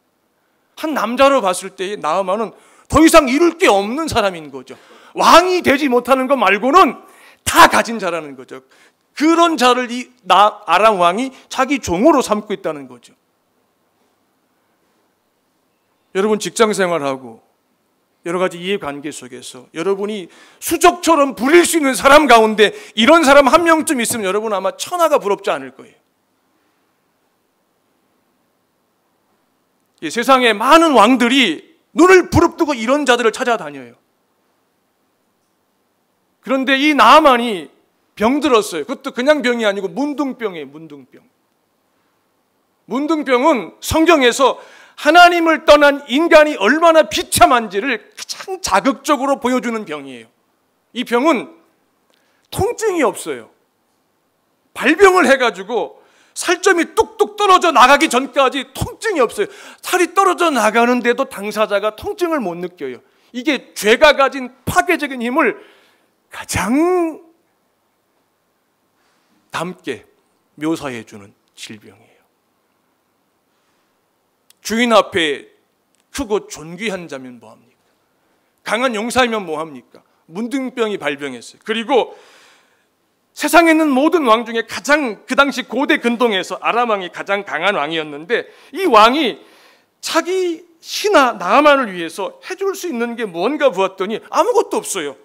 한 0.76 0.94
남자로 0.94 1.40
봤을 1.42 1.70
때 1.70 1.96
나아만은 1.96 2.52
더 2.88 3.04
이상 3.04 3.28
이룰 3.28 3.58
게 3.58 3.68
없는 3.68 4.08
사람인 4.08 4.50
거죠. 4.50 4.76
왕이 5.14 5.62
되지 5.62 5.88
못하는 5.88 6.26
것 6.26 6.36
말고는 6.36 6.96
다 7.44 7.68
가진 7.68 7.98
자라는 7.98 8.36
거죠. 8.36 8.62
그런 9.14 9.56
자를 9.56 9.90
이 9.90 10.10
나, 10.22 10.62
아람 10.66 10.98
왕이 10.98 11.32
자기 11.48 11.78
종으로 11.78 12.22
삼고 12.22 12.52
있다는 12.54 12.88
거죠. 12.88 13.12
여러분 16.14 16.38
직장 16.38 16.72
생활하고 16.72 17.42
여러 18.26 18.38
가지 18.38 18.58
이해관계 18.60 19.10
속에서 19.10 19.66
여러분이 19.74 20.28
수족처럼 20.58 21.34
부릴 21.34 21.64
수 21.64 21.76
있는 21.76 21.94
사람 21.94 22.26
가운데 22.26 22.72
이런 22.94 23.24
사람 23.24 23.48
한 23.48 23.64
명쯤 23.64 24.00
있으면 24.00 24.26
여러분 24.26 24.52
아마 24.52 24.76
천하가 24.76 25.18
부럽지 25.18 25.50
않을 25.50 25.72
거예요. 25.72 25.94
세상에 30.08 30.52
많은 30.52 30.92
왕들이 30.92 31.76
눈을 31.92 32.30
부릅뜨고 32.30 32.74
이런 32.74 33.04
자들을 33.04 33.30
찾아다녀요. 33.32 33.94
그런데 36.40 36.78
이 36.78 36.94
나만이 36.94 37.70
병들었어요. 38.14 38.84
그것도 38.84 39.12
그냥 39.12 39.42
병이 39.42 39.66
아니고 39.66 39.88
문둥병이에요, 39.88 40.66
문둥병. 40.66 41.22
문둥병은 42.86 43.76
성경에서 43.80 44.58
하나님을 44.96 45.64
떠난 45.64 46.02
인간이 46.08 46.56
얼마나 46.56 47.04
비참한지를 47.04 48.10
가장 48.16 48.60
자극적으로 48.60 49.40
보여주는 49.40 49.84
병이에요. 49.84 50.26
이 50.92 51.04
병은 51.04 51.54
통증이 52.50 53.02
없어요. 53.02 53.50
발병을 54.74 55.26
해가지고 55.26 55.99
살점이 56.40 56.94
뚝뚝 56.94 57.36
떨어져 57.36 57.70
나가기 57.70 58.08
전까지 58.08 58.68
통증이 58.72 59.20
없어요. 59.20 59.46
살이 59.82 60.14
떨어져 60.14 60.48
나가는데도 60.48 61.26
당사자가 61.26 61.96
통증을 61.96 62.40
못 62.40 62.54
느껴요. 62.54 63.02
이게 63.32 63.74
죄가 63.74 64.14
가진 64.14 64.50
파괴적인 64.64 65.20
힘을 65.20 65.62
가장 66.30 67.22
담게 69.50 70.06
묘사해 70.54 71.04
주는 71.04 71.34
질병이에요. 71.54 72.20
주인 74.62 74.94
앞에 74.94 75.46
크고 76.10 76.46
존귀한 76.48 77.08
자면 77.08 77.38
뭐합니까? 77.38 77.76
강한 78.64 78.94
용사이면 78.94 79.44
뭐합니까? 79.44 80.02
문둥병이 80.24 80.96
발병했어요. 80.96 81.60
그리고 81.66 82.16
세상에 83.32 83.70
있는 83.70 83.88
모든 83.90 84.26
왕 84.26 84.44
중에 84.44 84.62
가장 84.68 85.24
그 85.26 85.34
당시 85.36 85.62
고대 85.62 85.98
근동에서 85.98 86.58
아람 86.60 86.90
왕이 86.90 87.10
가장 87.10 87.44
강한 87.44 87.74
왕이었는데 87.74 88.46
이 88.74 88.84
왕이 88.84 89.40
자기 90.00 90.64
신하 90.80 91.32
나만을 91.32 91.92
위해서 91.92 92.40
해줄 92.50 92.74
수 92.74 92.88
있는 92.88 93.16
게 93.16 93.24
뭔가 93.24 93.70
보았더니 93.70 94.20
아무것도 94.30 94.76
없어요. 94.76 95.16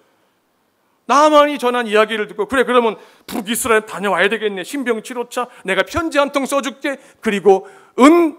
나만이 1.06 1.58
전한 1.58 1.86
이야기를 1.86 2.26
듣고 2.28 2.46
그래 2.46 2.64
그러면 2.64 2.96
북이스라엘 3.26 3.86
다녀와야 3.86 4.28
되겠네. 4.28 4.64
신병 4.64 5.02
치료차 5.02 5.48
내가 5.64 5.82
편지 5.82 6.18
한 6.18 6.32
통 6.32 6.46
써줄게. 6.46 6.98
그리고 7.20 7.68
은 8.00 8.36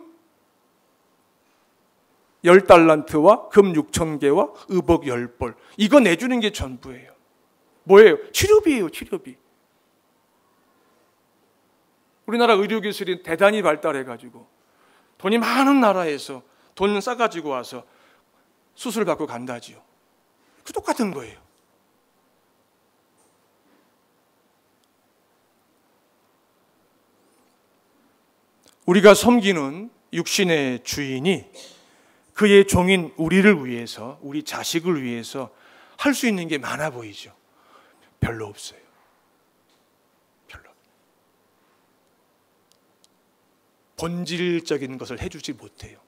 열달란트와 2.43 3.49
금 3.49 3.73
6천 3.73 4.19
개와 4.19 4.49
의복 4.69 5.07
열벌. 5.07 5.55
이거 5.77 5.99
내주는 5.99 6.39
게 6.39 6.51
전부예요. 6.51 7.11
뭐예요? 7.83 8.17
치료비예요 8.31 8.89
치료비 8.89 9.35
우리나라 12.27 12.53
의료기술이 12.53 13.23
대단히 13.23 13.61
발달해가지고 13.61 14.47
돈이 15.17 15.39
많은 15.39 15.79
나라에서 15.79 16.43
돈 16.75 17.01
싸가지고 17.01 17.49
와서 17.49 17.83
수술 18.75 19.05
받고 19.05 19.25
간다지요 19.25 19.81
그 20.63 20.73
똑같은 20.73 21.11
거예요 21.11 21.47
우리가 28.85 29.13
섬기는 29.13 29.89
육신의 30.13 30.83
주인이 30.83 31.51
그의 32.33 32.67
종인 32.67 33.13
우리를 33.17 33.65
위해서, 33.65 34.19
우리 34.21 34.43
자식을 34.43 35.01
위해서 35.03 35.49
할 35.97 36.13
수 36.13 36.27
있는 36.27 36.47
게 36.47 36.57
많아 36.57 36.91
보이죠. 36.91 37.35
별로 38.19 38.45
없어요. 38.45 38.79
별로. 40.47 40.69
본질적인 43.97 44.97
것을 44.97 45.21
해주지 45.21 45.53
못해요. 45.53 45.99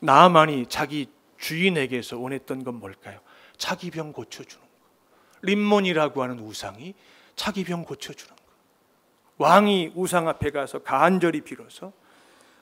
나만이 0.00 0.66
자기 0.68 1.08
주인에게서 1.38 2.18
원했던 2.18 2.64
건 2.64 2.76
뭘까요? 2.80 3.20
자기 3.56 3.90
병 3.90 4.12
고쳐주는 4.12 4.60
거. 4.64 4.68
림몬이라고 5.42 6.22
하는 6.22 6.40
우상이 6.40 6.94
자기 7.36 7.64
병 7.64 7.84
고쳐주는 7.84 8.34
거. 8.34 8.42
왕이 9.38 9.92
우상 9.94 10.26
앞에 10.28 10.50
가서 10.50 10.80
간절히 10.82 11.42
빌어서 11.42 11.92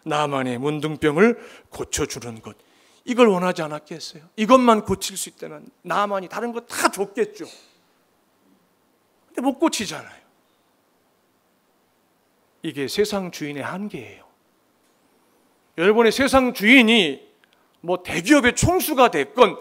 나만의 0.04 0.58
문둥병을 0.58 1.38
고쳐주는 1.70 2.42
것. 2.42 2.56
이걸 3.04 3.28
원하지 3.28 3.62
않았겠어요? 3.62 4.28
이것만 4.36 4.84
고칠 4.84 5.16
수 5.16 5.28
있다면 5.30 5.70
나만이 5.82 6.28
다른 6.28 6.52
거 6.52 6.60
다 6.66 6.90
줬겠죠. 6.90 7.46
근데 9.28 9.40
못 9.42 9.58
고치잖아요. 9.58 10.25
이게 12.66 12.88
세상 12.88 13.30
주인의 13.30 13.62
한계예요. 13.62 14.24
여러분의 15.78 16.10
세상 16.10 16.52
주인이 16.52 17.24
뭐 17.80 18.02
대기업의 18.02 18.56
총수가 18.56 19.12
됐건 19.12 19.56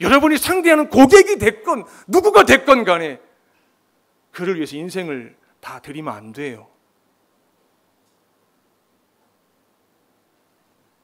여러분이 0.00 0.38
상대하는 0.38 0.88
고객이 0.88 1.38
됐건 1.38 1.84
누구가 2.08 2.42
됐건 2.42 2.82
간에 2.82 3.20
그를 4.32 4.56
위해서 4.56 4.76
인생을 4.76 5.36
다 5.60 5.78
드리면 5.78 6.12
안 6.12 6.32
돼요. 6.32 6.68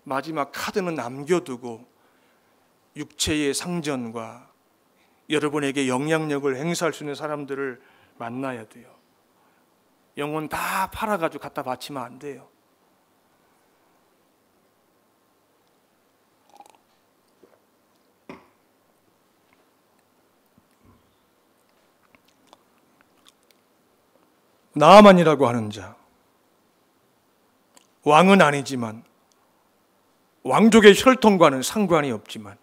마지막 0.03 0.51
카드는 0.53 0.97
남겨두고 0.97 1.87
육체의 2.97 3.55
상전과 3.55 4.51
여러분에게 5.31 5.87
영향력을 5.87 6.57
행사할 6.57 6.93
수 6.93 7.05
있는 7.05 7.15
사람들을 7.15 7.81
만나야 8.19 8.65
돼요. 8.67 8.94
영혼 10.17 10.49
다 10.49 10.91
팔아가지고 10.91 11.43
갖다 11.43 11.63
바치면 11.63 12.03
안 12.03 12.19
돼요. 12.19 12.49
나만이라고 24.75 25.47
하는 25.47 25.71
자. 25.71 25.97
왕은 28.03 28.43
아니지만 28.43 29.03
왕족의 30.43 30.95
혈통과는 30.97 31.63
상관이 31.63 32.11
없지만 32.11 32.59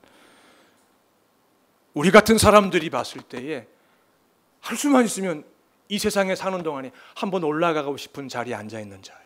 우리 1.94 2.12
같은 2.12 2.38
사람들이 2.38 2.90
봤을 2.90 3.22
때에 3.22 3.68
할 4.60 4.78
수만 4.78 5.04
있으면 5.04 5.44
이 5.92 6.00
세상에 6.00 6.36
사는 6.36 6.64
동안에 6.64 6.94
한번 7.18 7.44
올라가고 7.44 7.98
싶은 7.98 8.30
자리에 8.30 8.56
앉아 8.56 8.80
있는 8.80 9.02
자예요. 9.02 9.22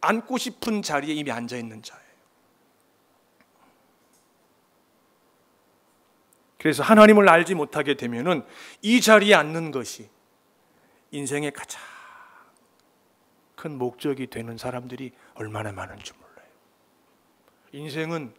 앉고 0.00 0.38
싶은 0.38 0.82
자리에 0.82 1.14
이미 1.14 1.32
앉아 1.32 1.56
있는 1.56 1.82
자예요. 1.82 2.02
그래서 6.60 6.84
하나님을 6.84 7.28
알지 7.28 7.56
못하게 7.56 7.96
되면은 7.96 8.46
이 8.82 9.00
자리에 9.00 9.34
앉는 9.34 9.72
것이 9.72 10.08
인생의 11.10 11.50
가장 11.50 11.82
큰 13.56 13.76
목적이 13.78 14.28
되는 14.28 14.56
사람들이 14.56 15.10
얼마나 15.34 15.72
많은지 15.72 16.12
몰라요. 16.12 16.48
인생은 17.72 18.32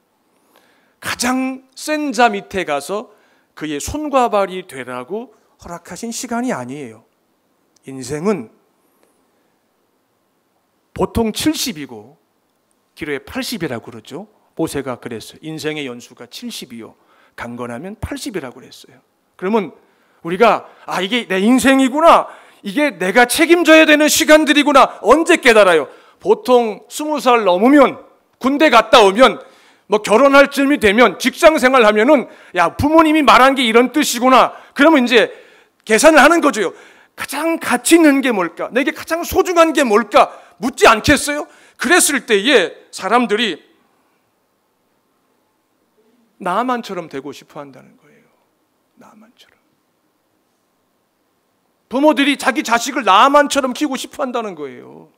가장 1.01 1.67
센 1.75 2.13
자 2.13 2.29
밑에 2.29 2.63
가서 2.63 3.13
그의 3.55 3.81
손과 3.81 4.29
발이 4.29 4.67
되라고 4.67 5.42
허락하신 5.63 6.12
시간이 6.12 6.52
아니에요. 6.54 7.06
인생은 7.86 8.49
보통 10.93 11.32
70이고 11.32 12.15
기로에 12.95 13.19
80이라고 13.19 13.84
그러죠. 13.84 14.28
모세가 14.56 14.97
그랬어요. 14.97 15.39
인생의 15.41 15.88
연수가 15.88 16.28
70이요. 16.28 16.93
강건하면 17.36 17.95
80이라고 17.95 18.56
그랬어요. 18.56 18.97
그러면 19.36 19.73
우리가 20.21 20.67
아 20.86 21.02
이게 21.02 21.28
내 21.28 21.39
인생이구나. 21.39 22.28
이게 22.62 22.91
내가 22.91 23.26
책임져야 23.26 23.86
되는 23.86 24.08
시간들이구나. 24.08 24.99
언제 25.02 25.38
깨달아요? 25.38 25.89
보통 26.19 26.86
20살 26.88 27.43
넘으면 27.43 28.06
군대 28.38 28.69
갔다 28.69 29.02
오면 29.04 29.41
뭐 29.88 30.02
결혼할 30.02 30.49
쯤이 30.49 30.80
되면 30.80 31.19
직장 31.19 31.58
생활 31.58 31.86
하면은 31.86 32.28
야 32.56 32.76
부모님이 32.76 33.23
말한 33.23 33.56
게 33.56 33.63
이런 33.63 33.91
뜻이구나. 33.91 34.54
그러면 34.73 35.04
이제 35.04 35.42
계산을 35.86 36.19
하는 36.19 36.41
거죠. 36.41 36.74
가장 37.15 37.60
가치 37.60 37.96
있는 37.96 38.22
게 38.22 38.32
뭘까? 38.32 38.69
내게 38.72 38.91
가장 38.91 39.24
소중한 39.24 39.74
게 39.74 39.84
뭘까? 39.84 40.39
묻지 40.58 40.88
않겠어요? 40.88 41.48
그랬을 41.78 42.26
때에 42.26 42.74
사람들이 42.91 43.63
나만처럼 46.38 47.10
되고 47.10 47.32
싶어 47.32 47.60
한다는 47.60 47.98
거예요. 47.98 48.24
나만처럼. 48.96 49.58
부모들이 51.89 52.38
자기 52.38 52.63
자식을 52.63 53.04
나만처럼 53.04 53.74
키우고 53.74 53.98
싶어 53.98 54.24
한다는 54.24 54.56
거예요. 54.56 55.12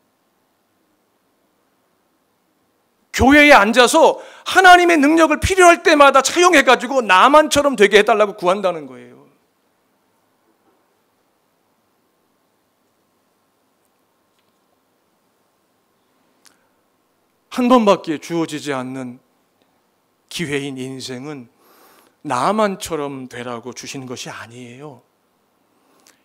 교회에 3.13 3.54
앉아서 3.54 4.19
하나님의 4.45 4.97
능력을 4.97 5.39
필요할 5.39 5.84
때마다 5.84 6.21
차용해가지고 6.21 7.01
나만처럼 7.04 7.78
되게 7.78 7.99
해달라고 7.99 8.36
구한다는 8.36 8.88
거예요. 8.88 9.14
한 17.55 17.69
번밖에 17.69 18.17
주어지지 18.17 18.73
않는 18.73 19.17
기회인 20.27 20.77
인생은 20.77 21.47
나만처럼 22.21 23.29
되라고 23.29 23.71
주신 23.71 24.05
것이 24.05 24.29
아니에요. 24.29 25.01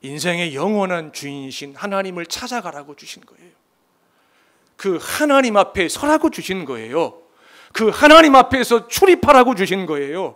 인생의 0.01 0.57
영원한 0.57 1.13
주인이신 1.13 1.77
하나님을 1.77 2.27
찾아가라고 2.27 2.97
주신 2.97 3.25
거예요. 3.25 3.53
그 4.77 4.99
하나님 5.01 5.57
앞에 5.57 5.89
서라고 5.89 6.31
주신 6.31 6.65
거예요. 6.65 7.23
그 7.73 7.91
하나님 7.91 8.35
앞에서 8.35 8.89
출입하라고 8.89 9.55
주신 9.55 9.87
거예요. 9.87 10.35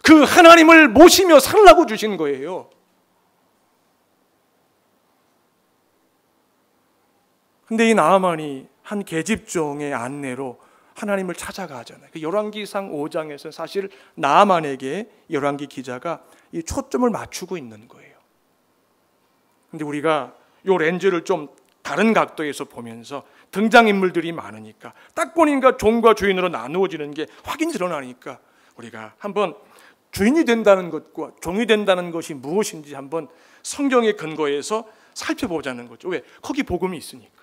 그 0.00 0.22
하나님을 0.22 0.90
모시며 0.90 1.40
살라고 1.40 1.86
주신 1.86 2.16
거예요. 2.16 2.70
근데 7.66 7.90
이 7.90 7.94
나아만이 7.94 8.73
한 8.84 9.02
계집종의 9.02 9.92
안내로 9.92 10.60
하나님을 10.94 11.34
찾아가 11.34 11.78
하잖아요. 11.78 12.08
그 12.12 12.22
열왕기상 12.22 12.92
5장에서 12.92 13.50
사실 13.50 13.90
나만에게 14.14 15.10
열왕기 15.30 15.66
기자가 15.66 16.22
이 16.52 16.62
초점을 16.62 17.08
맞추고 17.10 17.56
있는 17.56 17.88
거예요. 17.88 18.14
근데 19.70 19.84
우리가 19.84 20.34
요 20.66 20.78
렌즈를 20.78 21.24
좀 21.24 21.48
다른 21.82 22.12
각도에서 22.12 22.66
보면서 22.66 23.24
등장인물들이 23.50 24.32
많으니까 24.32 24.92
딱 25.14 25.34
보니까 25.34 25.76
종과 25.76 26.14
주인으로 26.14 26.48
나누어지는 26.48 27.12
게 27.12 27.26
확인이 27.42 27.72
드러나니까 27.72 28.38
우리가 28.76 29.14
한번 29.18 29.54
주인이 30.12 30.44
된다는 30.44 30.90
것과 30.90 31.32
종이 31.40 31.66
된다는 31.66 32.10
것이 32.10 32.34
무엇인지 32.34 32.94
한번 32.94 33.28
성경의 33.62 34.16
근거에서 34.16 34.86
살펴보자는 35.14 35.88
거죠. 35.88 36.08
왜? 36.08 36.22
거기 36.40 36.62
복음이 36.62 36.96
있으니까. 36.96 37.33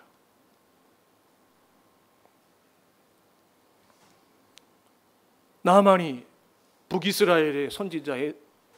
나아만이 5.61 6.25
북이스라엘의 6.89 7.71
선지자 7.71 8.15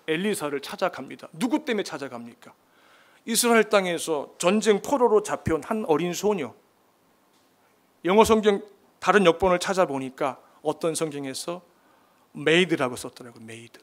엘리사를 0.07 0.59
찾아갑니다. 0.59 1.29
누구 1.33 1.65
때문에 1.65 1.83
찾아갑니까? 1.83 2.53
이스라엘 3.25 3.69
땅에서 3.69 4.35
전쟁 4.37 4.81
포로로 4.81 5.23
잡혀온 5.23 5.63
한 5.63 5.85
어린 5.87 6.13
소녀. 6.13 6.53
영어 8.05 8.23
성경 8.23 8.61
다른 8.99 9.25
역본을 9.25 9.59
찾아보니까 9.59 10.39
어떤 10.61 10.93
성경에서 10.93 11.61
maid라고 12.33 12.95
썼더라고요. 12.95 13.45
메이드. 13.45 13.79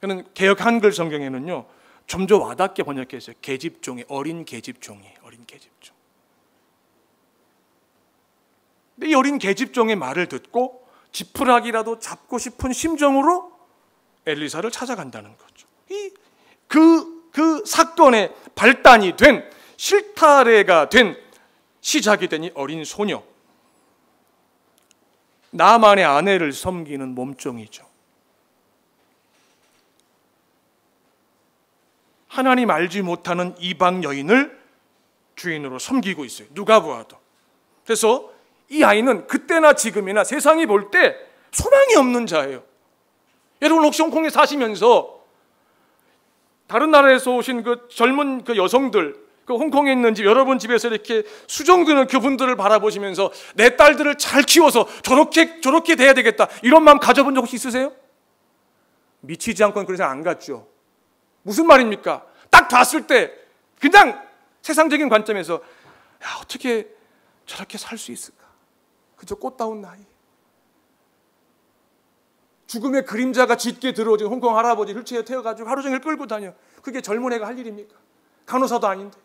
그는 0.00 0.26
개혁 0.32 0.64
한글 0.64 0.92
성경에는요. 0.92 1.66
좀 2.06 2.26
더 2.26 2.38
와닿게 2.38 2.82
번역했어요. 2.82 3.36
계집종이 3.40 4.04
어린 4.08 4.44
계집종이 4.44 5.04
어린 5.22 5.46
계집 5.46 5.79
종. 9.00 9.08
이 9.08 9.14
어린 9.14 9.38
계집종의 9.38 9.96
말을 9.96 10.28
듣고 10.28 10.86
지푸라기라도 11.12 11.98
잡고 11.98 12.38
싶은 12.38 12.72
심정으로 12.72 13.52
엘리사를 14.26 14.70
찾아간다는 14.70 15.36
거죠. 15.36 15.66
이 15.90 16.10
그, 16.68 17.30
그 17.32 17.64
사건의 17.66 18.32
발단이 18.54 19.16
된 19.16 19.48
실타래가 19.76 20.88
된 20.88 21.16
시작이 21.80 22.28
된 22.28 22.44
이 22.44 22.50
어린 22.54 22.84
소녀. 22.84 23.22
나만의 25.50 26.04
아내를 26.04 26.52
섬기는 26.52 27.08
몸종이죠. 27.14 27.84
하나님 32.28 32.70
알지 32.70 33.02
못하는 33.02 33.56
이방 33.58 34.04
여인을 34.04 34.60
주인으로 35.34 35.80
섬기고 35.80 36.24
있어요. 36.24 36.46
누가 36.54 36.80
보아도. 36.80 37.16
그래서 37.84 38.30
이 38.70 38.82
아이는 38.84 39.26
그때나 39.26 39.74
지금이나 39.74 40.24
세상이 40.24 40.66
볼 40.66 40.90
때 40.90 41.16
소망이 41.52 41.96
없는 41.96 42.26
자예요. 42.26 42.62
여러분 43.60 43.84
혹시 43.84 44.02
홍콩에 44.02 44.30
사시면서 44.30 45.20
다른 46.68 46.90
나라에서 46.92 47.34
오신 47.34 47.64
그 47.64 47.88
젊은 47.90 48.44
그 48.44 48.56
여성들, 48.56 49.16
그 49.44 49.56
홍콩에 49.56 49.90
있는 49.92 50.14
집, 50.14 50.24
여러분 50.24 50.60
집에서 50.60 50.86
이렇게 50.88 51.24
수정드는 51.48 52.06
그분들을 52.06 52.54
바라보시면서 52.54 53.32
내 53.56 53.74
딸들을 53.76 54.16
잘 54.18 54.42
키워서 54.44 54.86
저렇게, 55.02 55.60
저렇게 55.60 55.96
돼야 55.96 56.14
되겠다. 56.14 56.46
이런 56.62 56.84
마음 56.84 57.00
가져본 57.00 57.34
적 57.34 57.40
혹시 57.40 57.56
있으세요? 57.56 57.92
미치지 59.20 59.64
않고는 59.64 59.86
그래서 59.86 60.04
안 60.04 60.22
갔죠. 60.22 60.68
무슨 61.42 61.66
말입니까? 61.66 62.24
딱 62.50 62.68
봤을 62.68 63.08
때 63.08 63.32
그냥 63.80 64.22
세상적인 64.62 65.08
관점에서 65.08 65.54
야, 65.54 66.38
어떻게 66.40 66.86
저렇게 67.46 67.76
살 67.76 67.98
수 67.98 68.12
있을까? 68.12 68.39
그저 69.20 69.34
꽃다운 69.34 69.82
나이. 69.82 70.00
죽음의 72.66 73.04
그림자가 73.04 73.56
짙게 73.58 73.92
들어오지 73.92 74.24
홍콩 74.24 74.56
할아버지 74.56 74.94
휠체어 74.94 75.22
태워가지고 75.24 75.68
하루 75.68 75.82
종일 75.82 76.00
끌고 76.00 76.26
다녀. 76.26 76.54
그게 76.82 77.02
젊은 77.02 77.30
애가 77.34 77.46
할 77.46 77.58
일입니까? 77.58 77.94
간호사도 78.46 78.86
아닌데. 78.86 79.18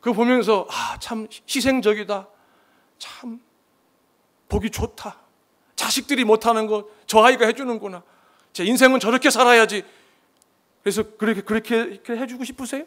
그 0.00 0.14
보면서 0.14 0.66
아 0.70 0.96
참 0.98 1.28
희생적이다. 1.46 2.28
참 2.98 3.42
보기 4.48 4.70
좋다. 4.70 5.18
자식들이 5.76 6.24
못하는 6.24 6.66
거 6.66 6.88
저 7.06 7.22
아이가 7.22 7.44
해주는구나. 7.44 8.02
제 8.54 8.64
인생은 8.64 9.00
저렇게 9.00 9.28
살아야지. 9.28 9.84
그래서 10.82 11.02
그렇게 11.18 11.42
그렇게 11.42 12.00
해주고 12.08 12.44
싶으세요? 12.44 12.86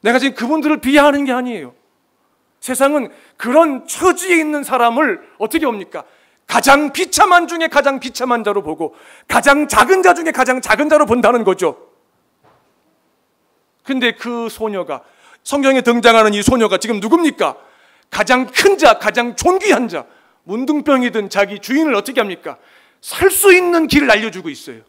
내가 0.00 0.18
지금 0.18 0.34
그분들을 0.34 0.80
비하하는 0.80 1.24
게 1.24 1.32
아니에요. 1.32 1.74
세상은 2.60 3.10
그런 3.36 3.86
처지에 3.86 4.36
있는 4.36 4.62
사람을 4.64 5.20
어떻게 5.38 5.64
봅니까? 5.64 6.04
가장 6.46 6.92
비참한 6.92 7.46
중에 7.46 7.68
가장 7.68 8.00
비참한 8.00 8.42
자로 8.44 8.62
보고 8.62 8.94
가장 9.28 9.68
작은 9.68 10.02
자 10.02 10.14
중에 10.14 10.32
가장 10.32 10.60
작은 10.60 10.88
자로 10.88 11.06
본다는 11.06 11.44
거죠. 11.44 11.88
근데 13.84 14.12
그 14.12 14.48
소녀가 14.48 15.02
성경에 15.42 15.80
등장하는 15.80 16.34
이 16.34 16.42
소녀가 16.42 16.78
지금 16.78 17.00
누굽니까? 17.00 17.56
가장 18.10 18.46
큰 18.46 18.76
자, 18.76 18.98
가장 18.98 19.36
존귀한 19.36 19.88
자, 19.88 20.06
문둥병이든 20.44 21.30
자기 21.30 21.60
주인을 21.60 21.94
어떻게 21.94 22.20
합니까? 22.20 22.58
살 23.00 23.30
수 23.30 23.54
있는 23.54 23.86
길을 23.86 24.10
알려주고 24.10 24.50
있어요. 24.50 24.82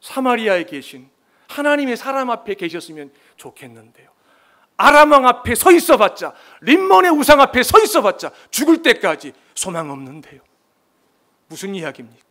사마리아에 0.00 0.64
계신 0.64 1.10
하나님의 1.50 1.96
사람 1.96 2.30
앞에 2.30 2.54
계셨으면 2.54 3.12
좋겠는데요. 3.36 4.08
아람왕 4.76 5.26
앞에 5.26 5.54
서 5.54 5.72
있어봤자 5.72 6.32
림몬의 6.62 7.10
우상 7.10 7.40
앞에 7.40 7.62
서 7.62 7.82
있어봤자 7.82 8.30
죽을 8.50 8.82
때까지 8.82 9.32
소망 9.54 9.90
없는데요. 9.90 10.40
무슨 11.48 11.74
이야기입니까? 11.74 12.24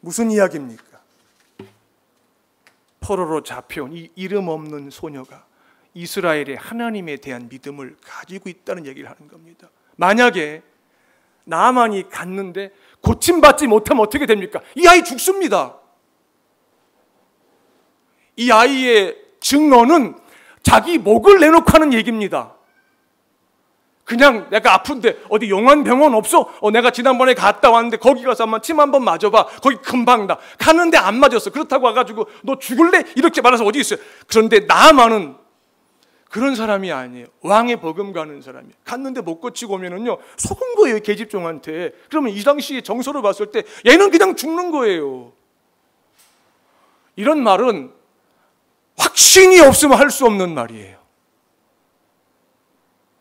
무슨 0.00 0.30
이야기입니까? 0.30 1.00
포로로 3.00 3.42
잡혀온 3.42 3.92
이 3.92 4.10
이름 4.14 4.48
없는 4.48 4.90
소녀가 4.90 5.44
이스라엘의 5.94 6.56
하나님에 6.56 7.16
대한 7.16 7.48
믿음을 7.48 7.96
가지고 8.02 8.48
있다는 8.48 8.86
얘기를 8.86 9.10
하는 9.10 9.28
겁니다. 9.28 9.68
만약에 9.96 10.62
나만이 11.44 12.08
갔는데 12.08 12.72
고침받지 13.02 13.66
못하면 13.66 14.04
어떻게 14.04 14.26
됩니까? 14.26 14.60
이 14.74 14.86
아이 14.86 15.04
죽습니다. 15.04 15.81
이 18.36 18.50
아이의 18.50 19.16
증언은 19.40 20.16
자기 20.62 20.98
목을 20.98 21.40
내놓고 21.40 21.70
하는 21.70 21.92
얘기입니다. 21.92 22.54
그냥 24.04 24.48
내가 24.50 24.74
아픈데 24.74 25.22
어디 25.30 25.48
용환병원 25.48 26.14
없어? 26.14 26.52
어, 26.60 26.70
내가 26.70 26.90
지난번에 26.90 27.34
갔다 27.34 27.70
왔는데 27.70 27.96
거기 27.98 28.22
가서 28.24 28.44
한번 28.44 28.60
침 28.60 28.80
한번 28.80 29.04
맞아봐. 29.04 29.46
거기 29.62 29.76
금방 29.76 30.26
나. 30.26 30.38
갔는데 30.58 30.98
안 30.98 31.18
맞았어. 31.18 31.50
그렇다고 31.50 31.86
와가지고 31.86 32.26
너 32.42 32.58
죽을래? 32.58 33.04
이렇게 33.16 33.40
말해서 33.40 33.64
어디 33.64 33.80
있어요? 33.80 34.00
그런데 34.26 34.60
나만은 34.60 35.36
그런 36.28 36.54
사람이 36.54 36.90
아니에요. 36.90 37.26
왕의 37.42 37.80
버금 37.80 38.12
가는 38.12 38.40
사람이에요. 38.40 38.74
갔는데 38.84 39.20
못 39.20 39.40
고치고 39.40 39.74
오면은요 39.74 40.18
속은 40.36 40.74
거예요 40.76 41.00
계집종한테. 41.00 41.92
그러면 42.08 42.32
이 42.32 42.42
당시에 42.42 42.80
정서를 42.80 43.22
봤을 43.22 43.50
때 43.50 43.62
얘는 43.86 44.10
그냥 44.10 44.34
죽는 44.34 44.70
거예요. 44.72 45.32
이런 47.16 47.42
말은 47.42 47.84
확 47.84 48.01
신이 49.32 49.60
없으면 49.60 49.98
할 49.98 50.10
수 50.10 50.26
없는 50.26 50.52
말이에요. 50.52 51.00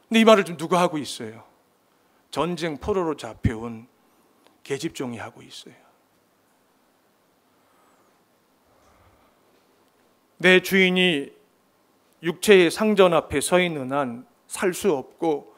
근데 0.10 0.19
이 0.19 0.26
말을 0.26 0.43
좀 0.43 0.58
누가 0.58 0.82
하고 0.82 0.97
있어요? 0.97 1.45
전쟁 2.32 2.78
포로로 2.78 3.15
잡혀온 3.15 3.88
계집종이 4.63 5.17
하고 5.17 5.41
있어요. 5.41 5.74
내 10.38 10.62
주인이 10.62 11.32
육체의 12.24 12.71
상전 12.71 13.13
앞에 13.13 13.39
서 13.39 13.60
있는 13.62 13.91
한 13.93 14.28
살 14.47 14.74
수 14.74 14.91
없고 14.93 15.56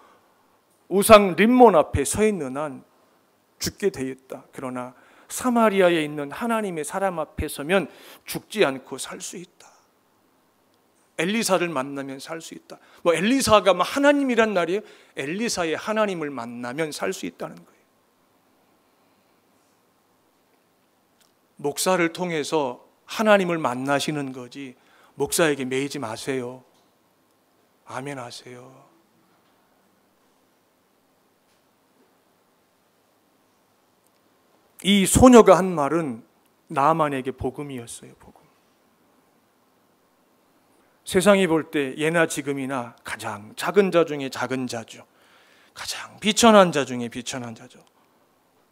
우상 0.87 1.35
림몬 1.35 1.75
앞에 1.75 2.05
서 2.05 2.23
있는 2.23 2.57
한 2.57 2.83
죽게 3.57 3.89
되었다. 3.89 4.45
그러나 4.51 4.93
사마리아에 5.29 6.03
있는 6.03 6.31
하나님의 6.31 6.83
사람 6.83 7.17
앞에 7.17 7.47
서면 7.47 7.89
죽지 8.25 8.63
않고 8.63 8.99
살 8.99 9.19
수 9.19 9.37
있다. 9.37 9.62
엘리사를 11.17 11.67
만나면 11.69 12.19
살 12.19 12.41
수 12.41 12.53
있다. 12.55 12.79
뭐 13.03 13.13
엘리사가 13.13 13.73
뭐 13.73 13.83
하나님이란 13.83 14.53
말이에요. 14.53 14.81
엘리사의 15.15 15.75
하나님을 15.75 16.29
만나면 16.29 16.91
살 16.91 17.13
수 17.13 17.25
있다는 17.25 17.55
거예요. 17.55 17.83
목사를 21.57 22.11
통해서 22.13 22.85
하나님을 23.05 23.57
만나시는 23.57 24.31
거지 24.33 24.75
목사에게 25.15 25.65
매이지 25.65 25.99
마세요. 25.99 26.63
아멘 27.85 28.17
하세요. 28.17 28.83
이 34.83 35.05
소녀가 35.05 35.57
한 35.57 35.73
말은 35.73 36.25
나만에게 36.67 37.31
복음이었어요. 37.31 38.15
복음. 38.19 38.32
세상이 41.13 41.45
볼 41.45 41.69
때 41.69 41.95
예나 41.97 42.25
지금이나 42.25 42.95
가장 43.03 43.53
작은 43.55 43.91
자 43.91 44.03
중에 44.03 44.29
작은 44.29 44.65
자죠. 44.65 45.05
가장 45.75 46.19
비천한 46.19 46.71
자 46.71 46.85
중에 46.85 47.07
비천한 47.07 47.53
자죠. 47.53 47.85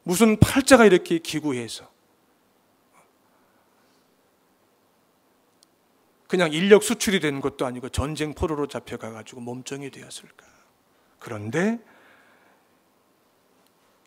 무슨 0.01 0.39
팔자가 0.39 0.85
이렇게 0.85 1.19
기구해서 1.19 1.87
그냥 6.27 6.51
인력 6.51 6.81
수출이 6.81 7.19
된 7.19 7.41
것도 7.41 7.67
아니고 7.67 7.89
전쟁 7.89 8.33
포로로 8.33 8.65
잡혀가 8.65 9.11
가지고 9.11 9.41
몸종이 9.41 9.91
되었을까? 9.91 10.43
그런데 11.19 11.79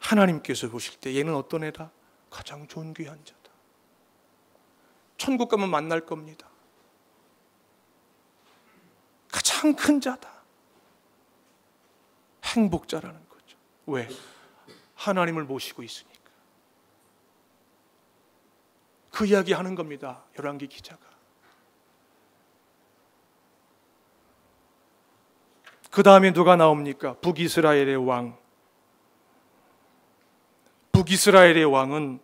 하나님께서 0.01 0.71
보실 0.71 0.99
때 0.99 1.15
얘는 1.15 1.37
어떤 1.37 1.63
애다? 1.63 1.93
가장 2.31 2.67
존귀한 2.67 3.17
자다. 3.25 3.53
천국 5.19 5.49
가면 5.51 5.71
만날 5.71 6.05
겁니다. 6.05 6.49
가장 9.65 9.75
큰 9.75 10.01
자다. 10.01 10.29
행복자라는 12.45 13.19
거죠. 13.31 13.57
왜? 13.87 14.09
하나님을 14.95 15.45
모시고 15.45 15.83
있으니까. 15.83 16.15
그 19.11 19.25
이야기 19.25 19.55
하는 19.55 19.75
겁니다. 19.75 20.23
열왕기 20.39 20.67
기자가. 20.67 21.01
그 25.91 26.03
다음에 26.03 26.33
누가 26.33 26.57
나옵니까? 26.57 27.15
북이스라엘의 27.21 27.97
왕. 27.97 28.37
북이스라엘의 30.93 31.65
왕은 31.65 32.21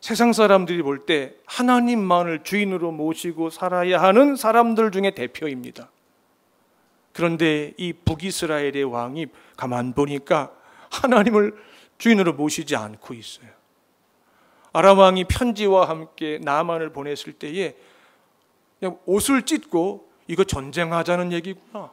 세상 0.00 0.32
사람들이 0.32 0.82
볼 0.82 1.06
때 1.06 1.34
하나님만을 1.46 2.42
주인으로 2.42 2.90
모시고 2.92 3.48
살아야 3.50 4.02
하는 4.02 4.36
사람들 4.36 4.90
중에 4.90 5.12
대표입니다. 5.12 5.90
그런데 7.12 7.72
이 7.76 7.92
북이스라엘의 7.92 8.84
왕이 8.84 9.26
가만 9.56 9.92
보니까 9.92 10.52
하나님을 10.90 11.56
주인으로 11.98 12.32
모시지 12.34 12.76
않고 12.76 13.14
있어요. 13.14 13.48
아람 14.72 14.98
왕이 14.98 15.24
편지와 15.24 15.88
함께 15.88 16.38
나만을 16.42 16.92
보냈을 16.92 17.32
때에 17.32 17.76
그냥 18.78 18.98
옷을 19.04 19.42
찢고 19.42 20.10
이거 20.28 20.44
전쟁하자는 20.44 21.32
얘기구나. 21.32 21.92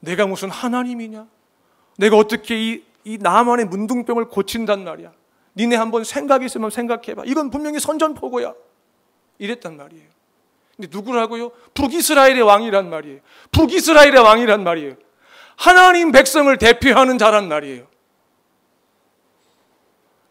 내가 0.00 0.26
무슨 0.26 0.50
하나님이냐? 0.50 1.26
내가 1.98 2.16
어떻게 2.16 2.58
이, 2.58 2.84
이 3.04 3.18
나만의 3.18 3.66
문둥병을 3.66 4.28
고친단 4.28 4.84
말이야. 4.84 5.12
니네 5.56 5.76
한번 5.76 6.04
생각 6.04 6.42
있으면 6.42 6.70
생각해봐. 6.70 7.24
이건 7.26 7.50
분명히 7.50 7.78
선전포고야. 7.78 8.54
이랬단 9.38 9.76
말이에요. 9.76 10.08
근데 10.76 10.88
누구라고요? 10.90 11.50
북이스라엘의 11.74 12.42
왕이란 12.42 12.90
말이에요. 12.90 13.20
북이스라엘의 13.52 14.18
왕이란 14.18 14.64
말이에요. 14.64 14.96
하나님 15.56 16.10
백성을 16.10 16.56
대표하는 16.58 17.16
자란 17.18 17.48
말이에요. 17.48 17.86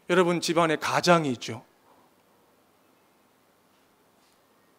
여러분 0.10 0.42
집안에 0.42 0.76
가장이 0.76 1.32
있죠. 1.32 1.64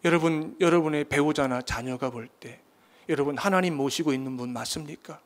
여러분 0.03 0.55
여러분의 0.61 1.05
배우자나 1.05 1.61
자녀가 1.63 2.11
볼 2.11 2.29
때 2.39 2.61
여러분 3.09 3.37
하나님 3.37 3.75
모시고 3.75 4.13
있는 4.13 4.37
분 4.37 4.53
맞습니까? 4.53 5.19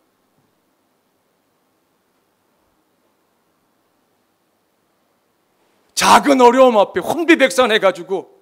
작은 5.96 6.40
어려움 6.40 6.78
앞에 6.78 7.02
혼비백산해 7.02 7.80
가지고 7.80 8.39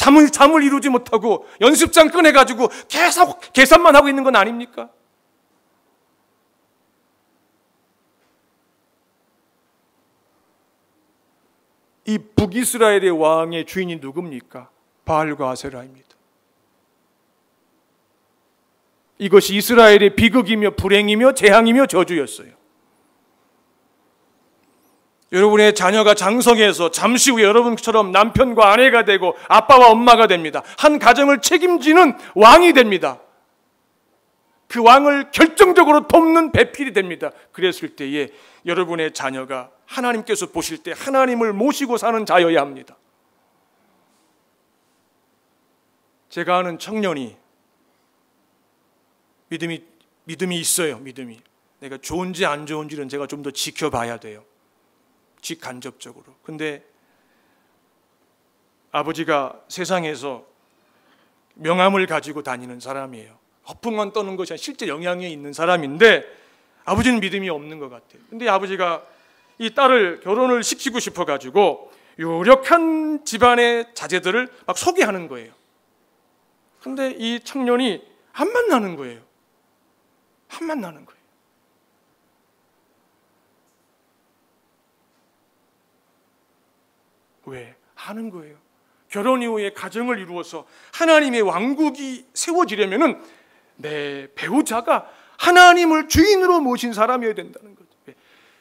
잠을 0.00 0.30
잠을 0.30 0.62
이루지 0.62 0.88
못하고 0.88 1.46
연습장 1.60 2.08
꺼내 2.08 2.32
가지고 2.32 2.68
계속 2.88 3.52
계산만 3.52 3.94
하고 3.94 4.08
있는 4.08 4.24
건 4.24 4.34
아닙니까? 4.34 4.88
이 12.06 12.16
북이스라엘의 12.16 13.10
왕의 13.10 13.66
주인이 13.66 13.96
누굽니까? 13.96 14.70
바알과 15.04 15.50
아세라입니다. 15.50 16.08
이것이 19.18 19.54
이스라엘의 19.54 20.16
비극이며 20.16 20.76
불행이며 20.76 21.34
재앙이며 21.34 21.86
저주였어요. 21.86 22.59
여러분의 25.32 25.74
자녀가 25.74 26.14
장성해서 26.14 26.90
잠시 26.90 27.30
후에 27.30 27.44
여러분처럼 27.44 28.10
남편과 28.10 28.72
아내가 28.72 29.04
되고 29.04 29.36
아빠와 29.48 29.90
엄마가 29.90 30.26
됩니다. 30.26 30.62
한 30.76 30.98
가정을 30.98 31.40
책임지는 31.40 32.18
왕이 32.34 32.72
됩니다. 32.72 33.20
그 34.66 34.82
왕을 34.82 35.30
결정적으로 35.30 36.08
돕는 36.08 36.52
배필이 36.52 36.92
됩니다. 36.92 37.30
그랬을 37.52 37.96
때에 37.96 38.28
여러분의 38.66 39.12
자녀가 39.12 39.70
하나님께서 39.86 40.46
보실 40.46 40.78
때 40.78 40.92
하나님을 40.96 41.52
모시고 41.52 41.96
사는 41.96 42.24
자여야 42.26 42.60
합니다. 42.60 42.96
제가 46.28 46.58
아는 46.58 46.78
청년이 46.78 47.36
믿음이 49.48 49.82
믿음이 50.24 50.58
있어요. 50.58 50.98
믿음이. 50.98 51.40
내가 51.80 51.98
좋은지 51.98 52.46
안 52.46 52.66
좋은지는 52.66 53.08
제가 53.08 53.26
좀 53.26 53.42
더 53.42 53.50
지켜봐야 53.50 54.18
돼요. 54.18 54.44
직간접적으로. 55.40 56.34
근데 56.42 56.84
아버지가 58.92 59.60
세상에서 59.68 60.44
명함을 61.54 62.06
가지고 62.06 62.42
다니는 62.42 62.80
사람이에요. 62.80 63.38
허풍만 63.68 64.12
떠는 64.12 64.36
것이 64.36 64.52
아니라 64.52 64.62
실제 64.62 64.88
영향이 64.88 65.30
있는 65.30 65.52
사람인데 65.52 66.24
아버지는 66.84 67.20
믿음이 67.20 67.48
없는 67.50 67.78
것 67.78 67.88
같아요. 67.88 68.22
근데 68.30 68.48
아버지가 68.48 69.04
이 69.58 69.74
딸을 69.74 70.20
결혼을 70.20 70.62
시키고 70.62 70.98
싶어 70.98 71.24
가지고 71.24 71.92
유력한 72.18 73.24
집안의 73.24 73.94
자제들을 73.94 74.48
막 74.66 74.76
소개하는 74.76 75.28
거예요. 75.28 75.52
근데 76.82 77.14
이 77.16 77.40
청년이 77.40 78.02
안 78.32 78.52
만나는 78.52 78.96
거예요. 78.96 79.20
안 80.48 80.66
만나는 80.66 81.04
거예요. 81.04 81.19
왜? 87.50 87.74
하는 87.94 88.30
거예요. 88.30 88.56
결혼 89.08 89.42
이후에 89.42 89.72
가정을 89.72 90.18
이루어서 90.18 90.66
하나님의 90.94 91.42
왕국이 91.42 92.26
세워지려면은 92.32 93.20
내 93.76 94.28
배우자가 94.34 95.10
하나님을 95.38 96.08
주인으로 96.08 96.60
모신 96.60 96.92
사람이어야 96.92 97.34
된다는 97.34 97.74
거죠. 97.74 97.90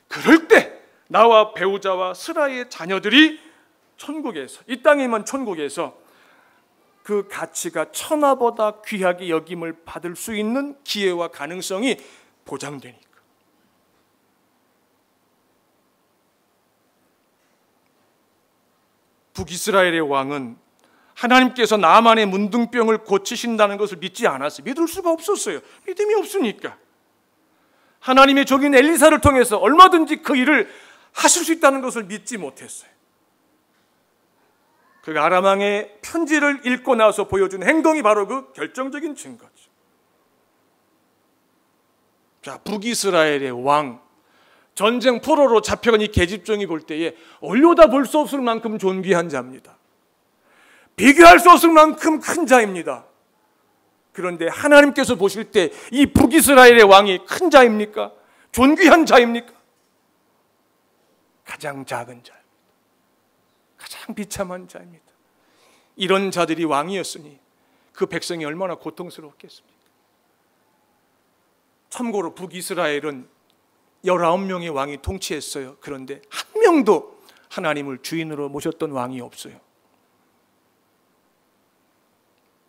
그럴 0.08 0.48
때 0.48 0.80
나와 1.08 1.54
배우자와 1.54 2.14
스라의 2.14 2.70
자녀들이 2.70 3.40
천국에서 3.98 4.62
이 4.68 4.82
땅에만 4.82 5.26
천국에서 5.26 5.98
그 7.04 7.28
가치가 7.28 7.92
천하보다 7.92 8.82
귀하게 8.86 9.30
여김을 9.30 9.84
받을 9.86 10.16
수 10.16 10.36
있는 10.36 10.76
기회와 10.84 11.30
가능성이 11.30 11.98
보장되니까. 12.46 13.09
북이스라엘의 19.40 20.02
왕은 20.02 20.58
하나님께서 21.16 21.78
나만의 21.78 22.26
문둥병을 22.26 23.00
고치신다는 23.00 23.78
것을 23.78 23.98
믿지 23.98 24.28
않았어요. 24.28 24.64
믿을 24.64 24.88
수가 24.88 25.12
없었어요. 25.12 25.60
믿음이 25.88 26.16
없으니까. 26.16 26.78
하나님의 28.00 28.46
종인 28.46 28.74
엘리사를 28.76 29.20
통해서 29.20 29.58
얼마든지 29.58 30.18
그 30.18 30.36
일을 30.36 30.70
하실 31.14 31.44
수 31.44 31.54
있다는 31.54 31.82
것을 31.82 32.04
믿지 32.06 32.38
못했어요. 32.38 32.90
그 35.02 35.20
아람왕의 35.20 36.00
편지를 36.02 36.66
읽고 36.66 36.96
나서 36.96 37.28
보여준 37.28 37.64
행동이 37.64 38.02
바로 38.02 38.28
그 38.28 38.54
결정적인 38.54 39.16
증거죠. 39.16 39.70
자, 42.42 42.58
북이스라엘의 42.60 43.52
왕, 43.52 44.02
전쟁 44.80 45.20
포로로 45.20 45.60
잡혀간 45.60 46.00
이 46.00 46.08
계집종이 46.08 46.66
볼 46.66 46.80
때에 46.80 47.14
올려다 47.42 47.88
볼 47.88 48.06
수 48.06 48.18
없을 48.18 48.40
만큼 48.40 48.80
존귀한 48.80 49.28
자입니다. 49.28 49.78
비교할 50.96 51.38
수 51.40 51.50
없을 51.52 51.70
만큼 51.70 52.22
큰 52.22 52.48
자입니다. 52.48 53.06
그런데 54.14 54.48
하나님께서 54.48 55.16
보실 55.16 55.52
때 55.52 55.70
이 55.92 56.06
북이스라엘의 56.06 56.84
왕이 56.84 57.26
큰 57.26 57.50
자입니까? 57.50 58.14
존귀한 58.54 59.06
자입니까? 59.06 59.52
가장 61.44 61.84
작은 61.84 62.24
자입니다. 62.24 62.50
가장 63.78 64.16
비참한 64.16 64.70
자입니다. 64.70 65.06
이런 65.98 66.32
자들이 66.32 66.64
왕이었으니 66.64 67.38
그 67.92 68.06
백성이 68.06 68.46
얼마나 68.46 68.76
고통스러웠겠습니까? 68.76 69.76
참고로 71.90 72.34
북이스라엘은 72.34 73.39
19명의 74.06 74.74
왕이 74.74 75.02
통치했어요. 75.02 75.78
그런데 75.80 76.22
한 76.30 76.62
명도 76.62 77.20
하나님을 77.50 78.00
주인으로 78.02 78.50
모셨던 78.50 78.92
왕이 78.92 79.22
없어요. 79.22 79.60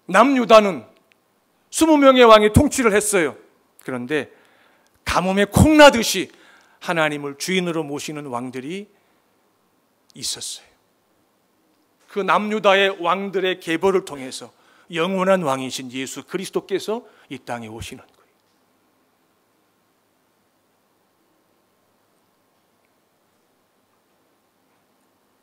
남유다는 0.07 0.85
20명의 1.71 2.29
왕이 2.29 2.53
통치를 2.53 2.93
했어요. 2.95 3.37
그런데 3.85 4.31
가뭄에 5.05 5.45
콩나듯이 5.47 6.31
하나님을 6.81 7.39
주인으로 7.39 7.85
모시는 7.85 8.27
왕들이 8.27 8.89
있었어요. 10.15 10.67
그 12.09 12.19
남유다의 12.19 13.01
왕들의 13.01 13.61
계보를 13.61 14.05
통해서 14.05 14.53
영원한 14.93 15.43
왕이신 15.43 15.93
예수 15.93 16.25
그리스도께서 16.25 17.07
이 17.29 17.39
땅에 17.39 17.69
오시는 17.69 18.03
거예요. 18.05 18.21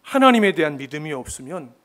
하나님에 0.07 0.53
대한 0.53 0.77
믿음이 0.77 1.11
없으면 1.11 1.75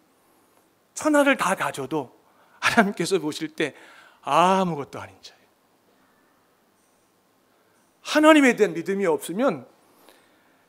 천하를 0.95 1.37
다 1.37 1.57
가져도 1.57 2.17
하나님께서 2.61 3.19
보실 3.19 3.49
때 3.49 3.75
아무것도 4.23 5.01
아닌 5.01 5.17
자예요. 5.21 5.43
하나님에 8.03 8.55
대한 8.55 8.75
믿음이 8.75 9.07
없으면 9.07 9.67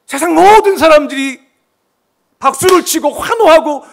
세상 0.08 0.34
모든 0.34 0.78
사람들이 0.78 1.48
박수를 2.40 2.86
치고 2.86 3.12
환호하고 3.12 3.86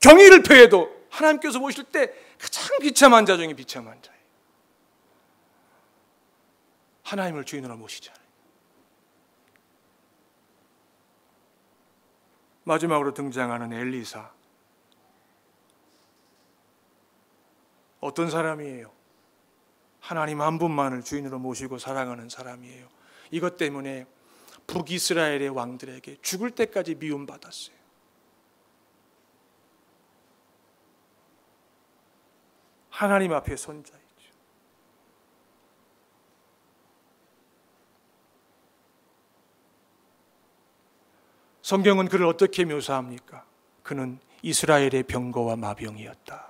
경의를 0.00 0.44
표해도 0.44 0.88
하나님께서 1.10 1.58
보실 1.58 1.82
때 1.84 2.12
가장 2.38 2.78
비참한 2.78 3.26
자 3.26 3.36
중에 3.36 3.52
비참한 3.54 4.00
자예요. 4.00 4.22
하나님을 7.02 7.44
주인으로 7.44 7.76
모시잖아요. 7.76 8.21
마지막으로 12.64 13.14
등장하는 13.14 13.72
엘리사. 13.72 14.30
어떤 18.00 18.30
사람이에요? 18.30 18.90
하나님 20.00 20.40
한 20.42 20.58
분만을 20.58 21.02
주인으로 21.02 21.38
모시고 21.38 21.78
살아가는 21.78 22.28
사람이에요. 22.28 22.88
이것 23.30 23.56
때문에 23.56 24.06
북이스라엘의 24.66 25.48
왕들에게 25.50 26.18
죽을 26.20 26.50
때까지 26.50 26.96
미움받았어요. 26.96 27.76
하나님 32.90 33.32
앞에 33.32 33.56
선자이죠. 33.56 34.02
성경은 41.72 42.08
그를 42.08 42.26
어떻게 42.26 42.66
묘사합니까? 42.66 43.46
그는 43.82 44.18
이스라엘의 44.42 45.04
병거와 45.04 45.56
마병이었다. 45.56 46.46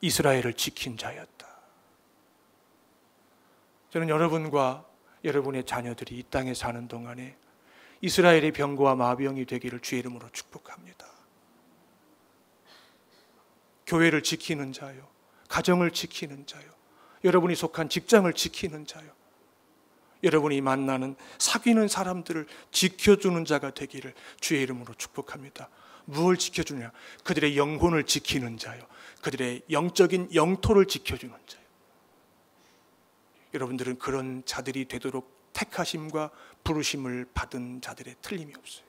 이스라엘을 0.00 0.54
지킨 0.54 0.96
자였다. 0.96 1.44
저는 3.90 4.10
여러분과 4.10 4.86
여러분의 5.24 5.64
자녀들이 5.64 6.16
이 6.16 6.22
땅에 6.30 6.54
사는 6.54 6.86
동안에 6.86 7.36
이스라엘의 8.00 8.52
병거와 8.52 8.94
마병이 8.94 9.44
되기를 9.46 9.80
주의 9.80 9.98
이름으로 9.98 10.28
축복합니다. 10.30 11.04
교회를 13.88 14.22
지키는 14.22 14.72
자요. 14.72 15.04
가정을 15.48 15.90
지키는 15.90 16.46
자요. 16.46 16.70
여러분이 17.24 17.56
속한 17.56 17.88
직장을 17.88 18.32
지키는 18.32 18.86
자요. 18.86 19.15
여러분이 20.22 20.60
만나는 20.60 21.16
사귀는 21.38 21.88
사람들을 21.88 22.46
지켜주는 22.70 23.44
자가 23.44 23.72
되기를 23.72 24.14
주의 24.40 24.62
이름으로 24.62 24.94
축복합니다. 24.94 25.68
무엇을 26.06 26.36
지켜주냐? 26.36 26.92
그들의 27.24 27.56
영혼을 27.56 28.04
지키는 28.04 28.58
자요. 28.58 28.82
그들의 29.22 29.62
영적인 29.70 30.34
영토를 30.34 30.86
지켜주는 30.86 31.34
자요. 31.46 31.62
여러분들은 33.54 33.98
그런 33.98 34.42
자들이 34.44 34.86
되도록 34.86 35.34
택하심과 35.52 36.30
부르심을 36.64 37.26
받은 37.32 37.80
자들의 37.80 38.16
틀림이 38.20 38.52
없어요. 38.56 38.86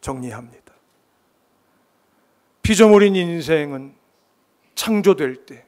정리합니다. 0.00 0.74
피조물인 2.62 3.16
인생은 3.16 3.94
창조될 4.74 5.46
때 5.46 5.67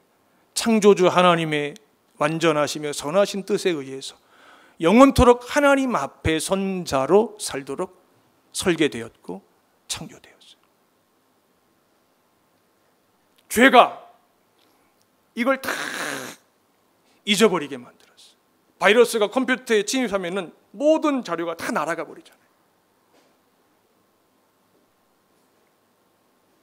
창조주 0.55 1.09
하나님의 1.09 1.75
완전하시며 2.19 2.93
선하신 2.93 3.45
뜻에 3.45 3.71
의해서 3.71 4.17
영원토록 4.81 5.57
하나님 5.57 5.95
앞에 5.97 6.39
선 6.39 6.85
자로 6.85 7.37
살도록 7.41 8.01
설계되었고 8.53 9.43
창조되었어요. 9.89 10.61
죄가 13.49 14.11
이걸 15.35 15.61
다 15.61 15.71
잊어버리게 17.25 17.77
만들었어요. 17.77 18.37
바이러스가 18.79 19.29
컴퓨터에 19.29 19.85
침입하면 19.85 20.55
모든 20.71 21.23
자료가 21.25 21.57
다 21.57 21.71
날아가 21.73 22.07
버리잖아요. 22.07 22.41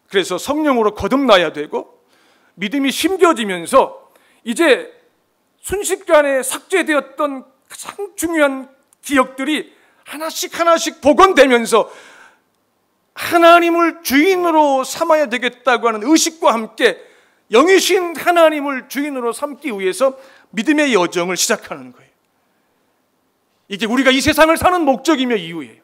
그래서 0.07 0.37
성령으로 0.37 0.95
거듭나야 0.95 1.53
되고 1.53 1.96
믿음이 2.57 2.91
심겨지면서 2.91 4.11
이제 4.43 4.91
순식간에 5.61 6.41
삭제되었던 6.43 7.45
가장 7.69 8.13
중요한 8.15 8.69
기억들이 9.01 9.75
하나씩 10.05 10.59
하나씩 10.59 11.01
복원되면서 11.01 11.91
하나님을 13.13 14.03
주인으로 14.03 14.83
삼아야 14.83 15.27
되겠다고 15.27 15.87
하는 15.87 16.03
의식과 16.03 16.53
함께 16.53 16.99
영이신 17.51 18.15
하나님을 18.15 18.89
주인으로 18.89 19.33
삼기 19.33 19.71
위해서 19.79 20.17
믿음의 20.51 20.93
여정을 20.93 21.37
시작하는 21.37 21.91
거예요. 21.91 22.09
이게 23.67 23.85
우리가 23.85 24.11
이 24.11 24.21
세상을 24.21 24.55
사는 24.57 24.81
목적이며 24.81 25.35
이유예요. 25.35 25.81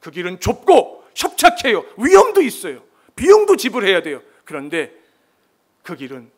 그 0.00 0.10
길은 0.10 0.40
좁고 0.40 1.04
협착해요. 1.14 1.84
위험도 1.98 2.42
있어요. 2.42 2.82
비용도 3.16 3.56
지불해야 3.56 4.02
돼요. 4.02 4.22
그런데 4.44 4.92
그 5.82 5.96
길은 5.96 6.30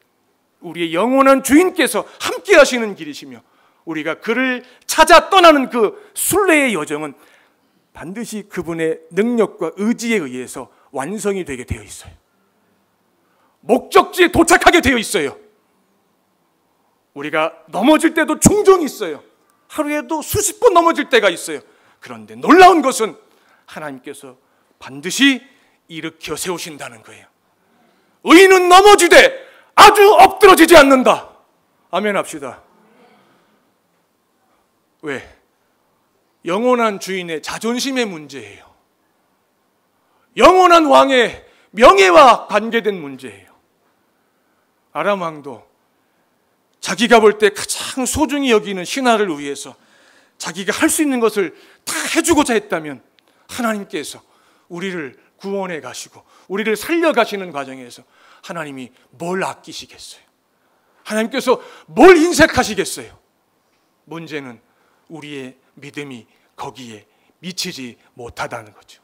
우리의 0.61 0.95
영원한 0.95 1.43
주인께서 1.43 2.07
함께 2.21 2.57
하시는 2.57 2.95
길이시며 2.95 3.43
우리가 3.85 4.21
그를 4.21 4.65
찾아 4.87 5.31
떠나는 5.31 5.71
그 5.71 6.11
순례의 6.15 6.75
여정은 6.75 7.15
반드시 7.93 8.43
그분의 8.49 9.01
능력과 9.11 9.73
의지에 9.77 10.19
의해서 10.19 10.71
완성이 10.91 11.45
되게 11.45 11.65
되어 11.65 11.83
있어요. 11.83 12.13
목적지에 13.61 14.33
도착하게 14.33 14.81
되어 14.81 14.99
있어요. 14.99 15.37
우리가 17.15 17.55
넘어질 17.69 18.13
때도 18.13 18.39
종종 18.39 18.83
있어요. 18.83 19.23
하루에도 19.69 20.21
수십 20.23 20.61
번 20.61 20.75
넘어질 20.75 21.09
때가 21.09 21.31
있어요. 21.31 21.61
그런데 22.01 22.35
놀라운 22.35 22.83
것은 22.83 23.17
하나님께서 23.65 24.37
반드시 24.79 25.43
일으켜 25.89 26.37
세우신다는 26.37 27.03
거예요. 27.03 27.27
의인은 28.25 28.69
넘어지되 28.69 29.47
아주 29.75 30.13
엎드러지지 30.15 30.77
않는다. 30.77 31.31
아멘 31.91 32.17
합시다. 32.17 32.63
왜? 35.03 35.37
영원한 36.45 37.01
주인의 37.01 37.43
자존심의 37.43 38.07
문제예요. 38.07 38.67
영원한 40.37 40.87
왕의 40.87 41.45
명예와 41.71 42.47
관계된 42.47 43.01
문제예요. 43.01 43.47
아람 44.93 45.23
왕도 45.23 45.67
자기가 46.81 47.21
볼 47.21 47.39
때 47.39 47.51
가장 47.51 48.07
소중히 48.07 48.51
여기는 48.51 48.85
신하를 48.85 49.39
위해서 49.39 49.75
자기가 50.39 50.73
할 50.73 50.89
수 50.89 51.03
있는 51.03 51.21
것을 51.21 51.55
다 51.85 51.95
해주고자 52.17 52.55
했다면 52.55 53.03
하나님께서 53.49 54.23
우리를 54.69 55.17
구원해 55.39 55.81
가시고 55.81 56.23
우리를 56.49 56.75
살려 56.77 57.13
가시는 57.13 57.53
과정에서 57.53 58.03
하나님이 58.43 58.93
뭘 59.11 59.45
아끼시겠어요? 59.45 60.23
하나님께서 61.05 61.61
뭘 61.87 62.17
인색하시겠어요? 62.17 63.19
문제는 64.05 64.61
우리의 65.09 65.57
믿음이 65.75 66.27
거기에 66.57 67.07
미치지 67.39 67.99
못하다는 68.15 68.73
거죠. 68.73 69.03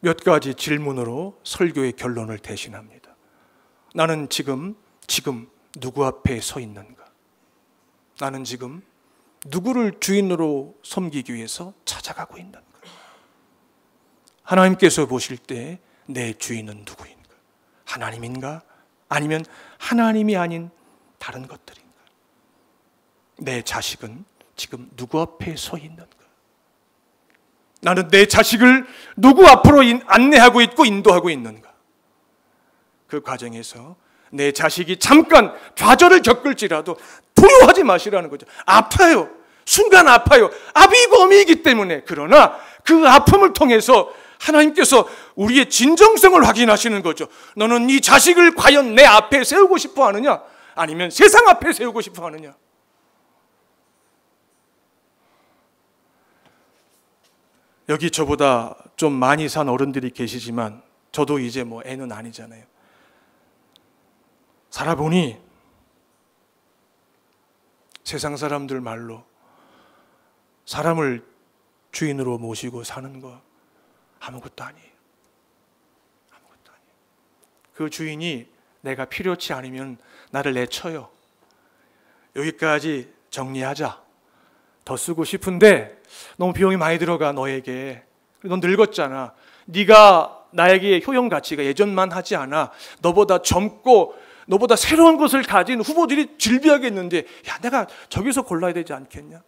몇 0.00 0.18
가지 0.18 0.54
질문으로 0.54 1.40
설교의 1.44 1.92
결론을 1.92 2.38
대신합니다. 2.38 3.16
나는 3.94 4.28
지금, 4.28 4.76
지금 5.06 5.48
누구 5.80 6.04
앞에 6.04 6.40
서 6.40 6.60
있는가? 6.60 7.04
나는 8.18 8.44
지금 8.44 8.82
누구를 9.44 10.00
주인으로 10.00 10.74
섬기기 10.82 11.34
위해서 11.34 11.72
찾아가고 11.84 12.38
있는 12.38 12.52
가? 12.52 12.60
하나님께서 14.42 15.06
보실 15.06 15.36
때 15.38 15.78
내 16.06 16.32
주인은 16.34 16.84
누구인가? 16.86 17.30
하나님인가? 17.84 18.62
아니면 19.08 19.44
하나님이 19.78 20.36
아닌 20.36 20.70
다른 21.18 21.46
것들인가? 21.46 21.94
내 23.38 23.62
자식은 23.62 24.24
지금 24.56 24.90
누구 24.96 25.20
앞에 25.20 25.56
서 25.56 25.78
있는가? 25.78 26.06
나는 27.80 28.08
내 28.08 28.26
자식을 28.26 28.86
누구 29.16 29.46
앞으로 29.46 29.80
안내하고 30.06 30.60
있고 30.62 30.84
인도하고 30.84 31.30
있는가? 31.30 31.72
그 33.06 33.20
과정에서 33.20 33.96
내 34.30 34.52
자식이 34.52 34.98
잠깐 34.98 35.54
좌절을 35.76 36.22
겪을지라도 36.22 36.96
두려워하지 37.34 37.84
마시라는 37.84 38.30
거죠. 38.30 38.46
아파요. 38.64 39.28
순간 39.64 40.08
아파요. 40.08 40.50
아비고 40.74 41.16
어미이기 41.22 41.62
때문에. 41.62 42.02
그러나 42.06 42.58
그 42.84 43.06
아픔을 43.08 43.52
통해서 43.52 44.12
하나님께서 44.38 45.08
우리의 45.36 45.70
진정성을 45.70 46.46
확인하시는 46.46 47.02
거죠. 47.02 47.28
너는 47.56 47.86
네 47.86 48.00
자식을 48.00 48.54
과연 48.54 48.94
내 48.94 49.04
앞에 49.04 49.42
세우고 49.42 49.78
싶어 49.78 50.06
하느냐? 50.06 50.42
아니면 50.74 51.10
세상 51.10 51.48
앞에 51.48 51.72
세우고 51.72 52.00
싶어 52.00 52.26
하느냐? 52.26 52.54
여기 57.88 58.10
저보다 58.10 58.76
좀 58.96 59.12
많이 59.12 59.48
산 59.48 59.68
어른들이 59.68 60.10
계시지만 60.10 60.82
저도 61.12 61.38
이제 61.38 61.64
뭐 61.64 61.82
애는 61.84 62.10
아니잖아요. 62.12 62.64
살아보니 64.70 65.38
세상 68.04 68.36
사람들 68.36 68.80
말로 68.80 69.24
사람을 70.66 71.24
주인으로 71.90 72.38
모시고 72.38 72.84
사는 72.84 73.20
거 73.20 73.40
아무것도 74.20 74.62
아니에요. 74.62 74.90
아무것도 76.30 76.72
아니에요. 76.72 76.92
그 77.74 77.90
주인이 77.90 78.46
내가 78.82 79.06
필요치 79.06 79.52
않으면 79.54 79.96
나를 80.30 80.52
내쳐요. 80.54 81.08
여기까지 82.36 83.12
정리하자. 83.30 84.02
더 84.84 84.96
쓰고 84.98 85.24
싶은데 85.24 86.02
너무 86.36 86.52
비용이 86.52 86.76
많이 86.76 86.98
들어가 86.98 87.32
너에게. 87.32 88.04
넌 88.42 88.60
늙었잖아. 88.60 89.34
네가 89.64 90.46
나에게 90.50 91.02
효용 91.06 91.28
가치가 91.28 91.64
예전만 91.64 92.12
하지 92.12 92.36
않아. 92.36 92.70
너보다 93.00 93.40
젊고 93.40 94.14
너보다 94.46 94.76
새로운 94.76 95.16
것을 95.16 95.42
가진 95.42 95.80
후보들이 95.80 96.36
질비하겠는데 96.38 97.18
야 97.48 97.58
내가 97.58 97.86
저기서 98.08 98.42
골라야 98.42 98.72
되지 98.72 98.92
않겠냐? 98.92 99.42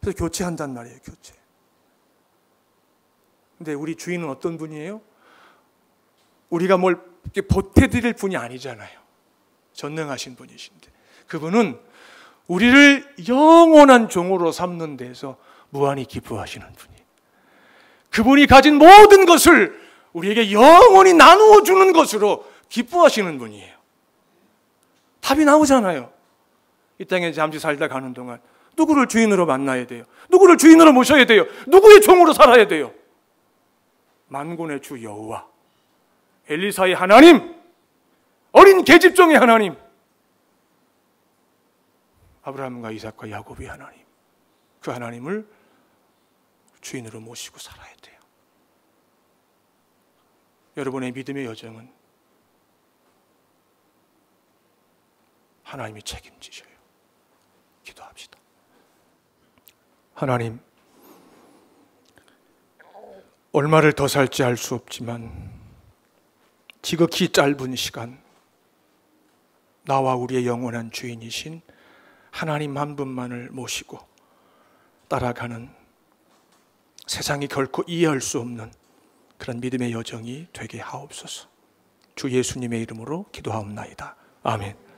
그래서 0.00 0.18
교체한단 0.18 0.74
말이에요, 0.74 0.98
교체. 1.04 1.34
근데 3.56 3.74
우리 3.74 3.94
주인은 3.94 4.28
어떤 4.28 4.58
분이에요? 4.58 5.00
우리가 6.50 6.76
뭘 6.76 7.00
보태드릴 7.48 8.14
분이 8.14 8.36
아니잖아요. 8.36 8.90
전능하신 9.72 10.34
분이신데. 10.34 10.90
그분은 11.28 11.78
우리를 12.48 13.14
영원한 13.28 14.08
종으로 14.08 14.50
삼는 14.50 14.96
데서 14.96 15.38
무한히 15.70 16.04
기뻐하시는 16.04 16.66
분이. 16.72 16.96
그분이 18.10 18.46
가진 18.46 18.76
모든 18.76 19.24
것을 19.24 19.80
우리에게 20.12 20.52
영원히 20.52 21.14
나누어 21.14 21.62
주는 21.62 21.92
것으로 21.92 22.44
기뻐하시는 22.72 23.36
분이에요. 23.36 23.76
답이 25.20 25.44
나오잖아요. 25.44 26.10
이 26.98 27.04
땅에 27.04 27.30
잠시 27.32 27.58
살다 27.58 27.88
가는 27.88 28.14
동안 28.14 28.40
누구를 28.78 29.08
주인으로 29.08 29.44
만나야 29.44 29.86
돼요? 29.86 30.04
누구를 30.30 30.56
주인으로 30.56 30.92
모셔야 30.92 31.26
돼요? 31.26 31.44
누구의 31.66 32.00
종으로 32.00 32.32
살아야 32.32 32.66
돼요? 32.66 32.94
만군의 34.28 34.80
주 34.80 35.02
여호와, 35.02 35.46
엘리사의 36.48 36.94
하나님, 36.94 37.54
어린 38.52 38.82
계집종의 38.84 39.36
하나님, 39.36 39.76
아브라함과 42.42 42.92
이삭과 42.92 43.30
야곱의 43.30 43.66
하나님, 43.68 44.00
그 44.80 44.90
하나님을 44.90 45.46
주인으로 46.80 47.20
모시고 47.20 47.58
살아야 47.58 47.94
돼요. 48.00 48.18
여러분의 50.78 51.12
믿음의 51.12 51.44
여정은 51.44 52.01
하나님이 55.72 56.02
책임지셔요. 56.02 56.68
기도합시다. 57.82 58.38
하나님, 60.12 60.60
얼마를 63.52 63.94
더 63.94 64.06
살지 64.06 64.42
알 64.44 64.58
수 64.58 64.74
없지만 64.74 65.50
지극히 66.82 67.30
짧은 67.30 67.74
시간 67.76 68.22
나와 69.84 70.14
우리의 70.14 70.46
영원한 70.46 70.90
주인이신 70.90 71.62
하나님 72.30 72.76
한 72.76 72.94
분만을 72.94 73.48
모시고 73.50 73.98
따라가는 75.08 75.74
세상이 77.06 77.48
결코 77.48 77.82
이해할 77.86 78.20
수 78.20 78.40
없는 78.40 78.70
그런 79.38 79.60
믿음의 79.60 79.92
여정이 79.92 80.48
되게 80.52 80.80
하옵소서. 80.80 81.48
주 82.14 82.30
예수님의 82.30 82.82
이름으로 82.82 83.24
기도하옵나이다. 83.32 84.16
아멘. 84.42 84.91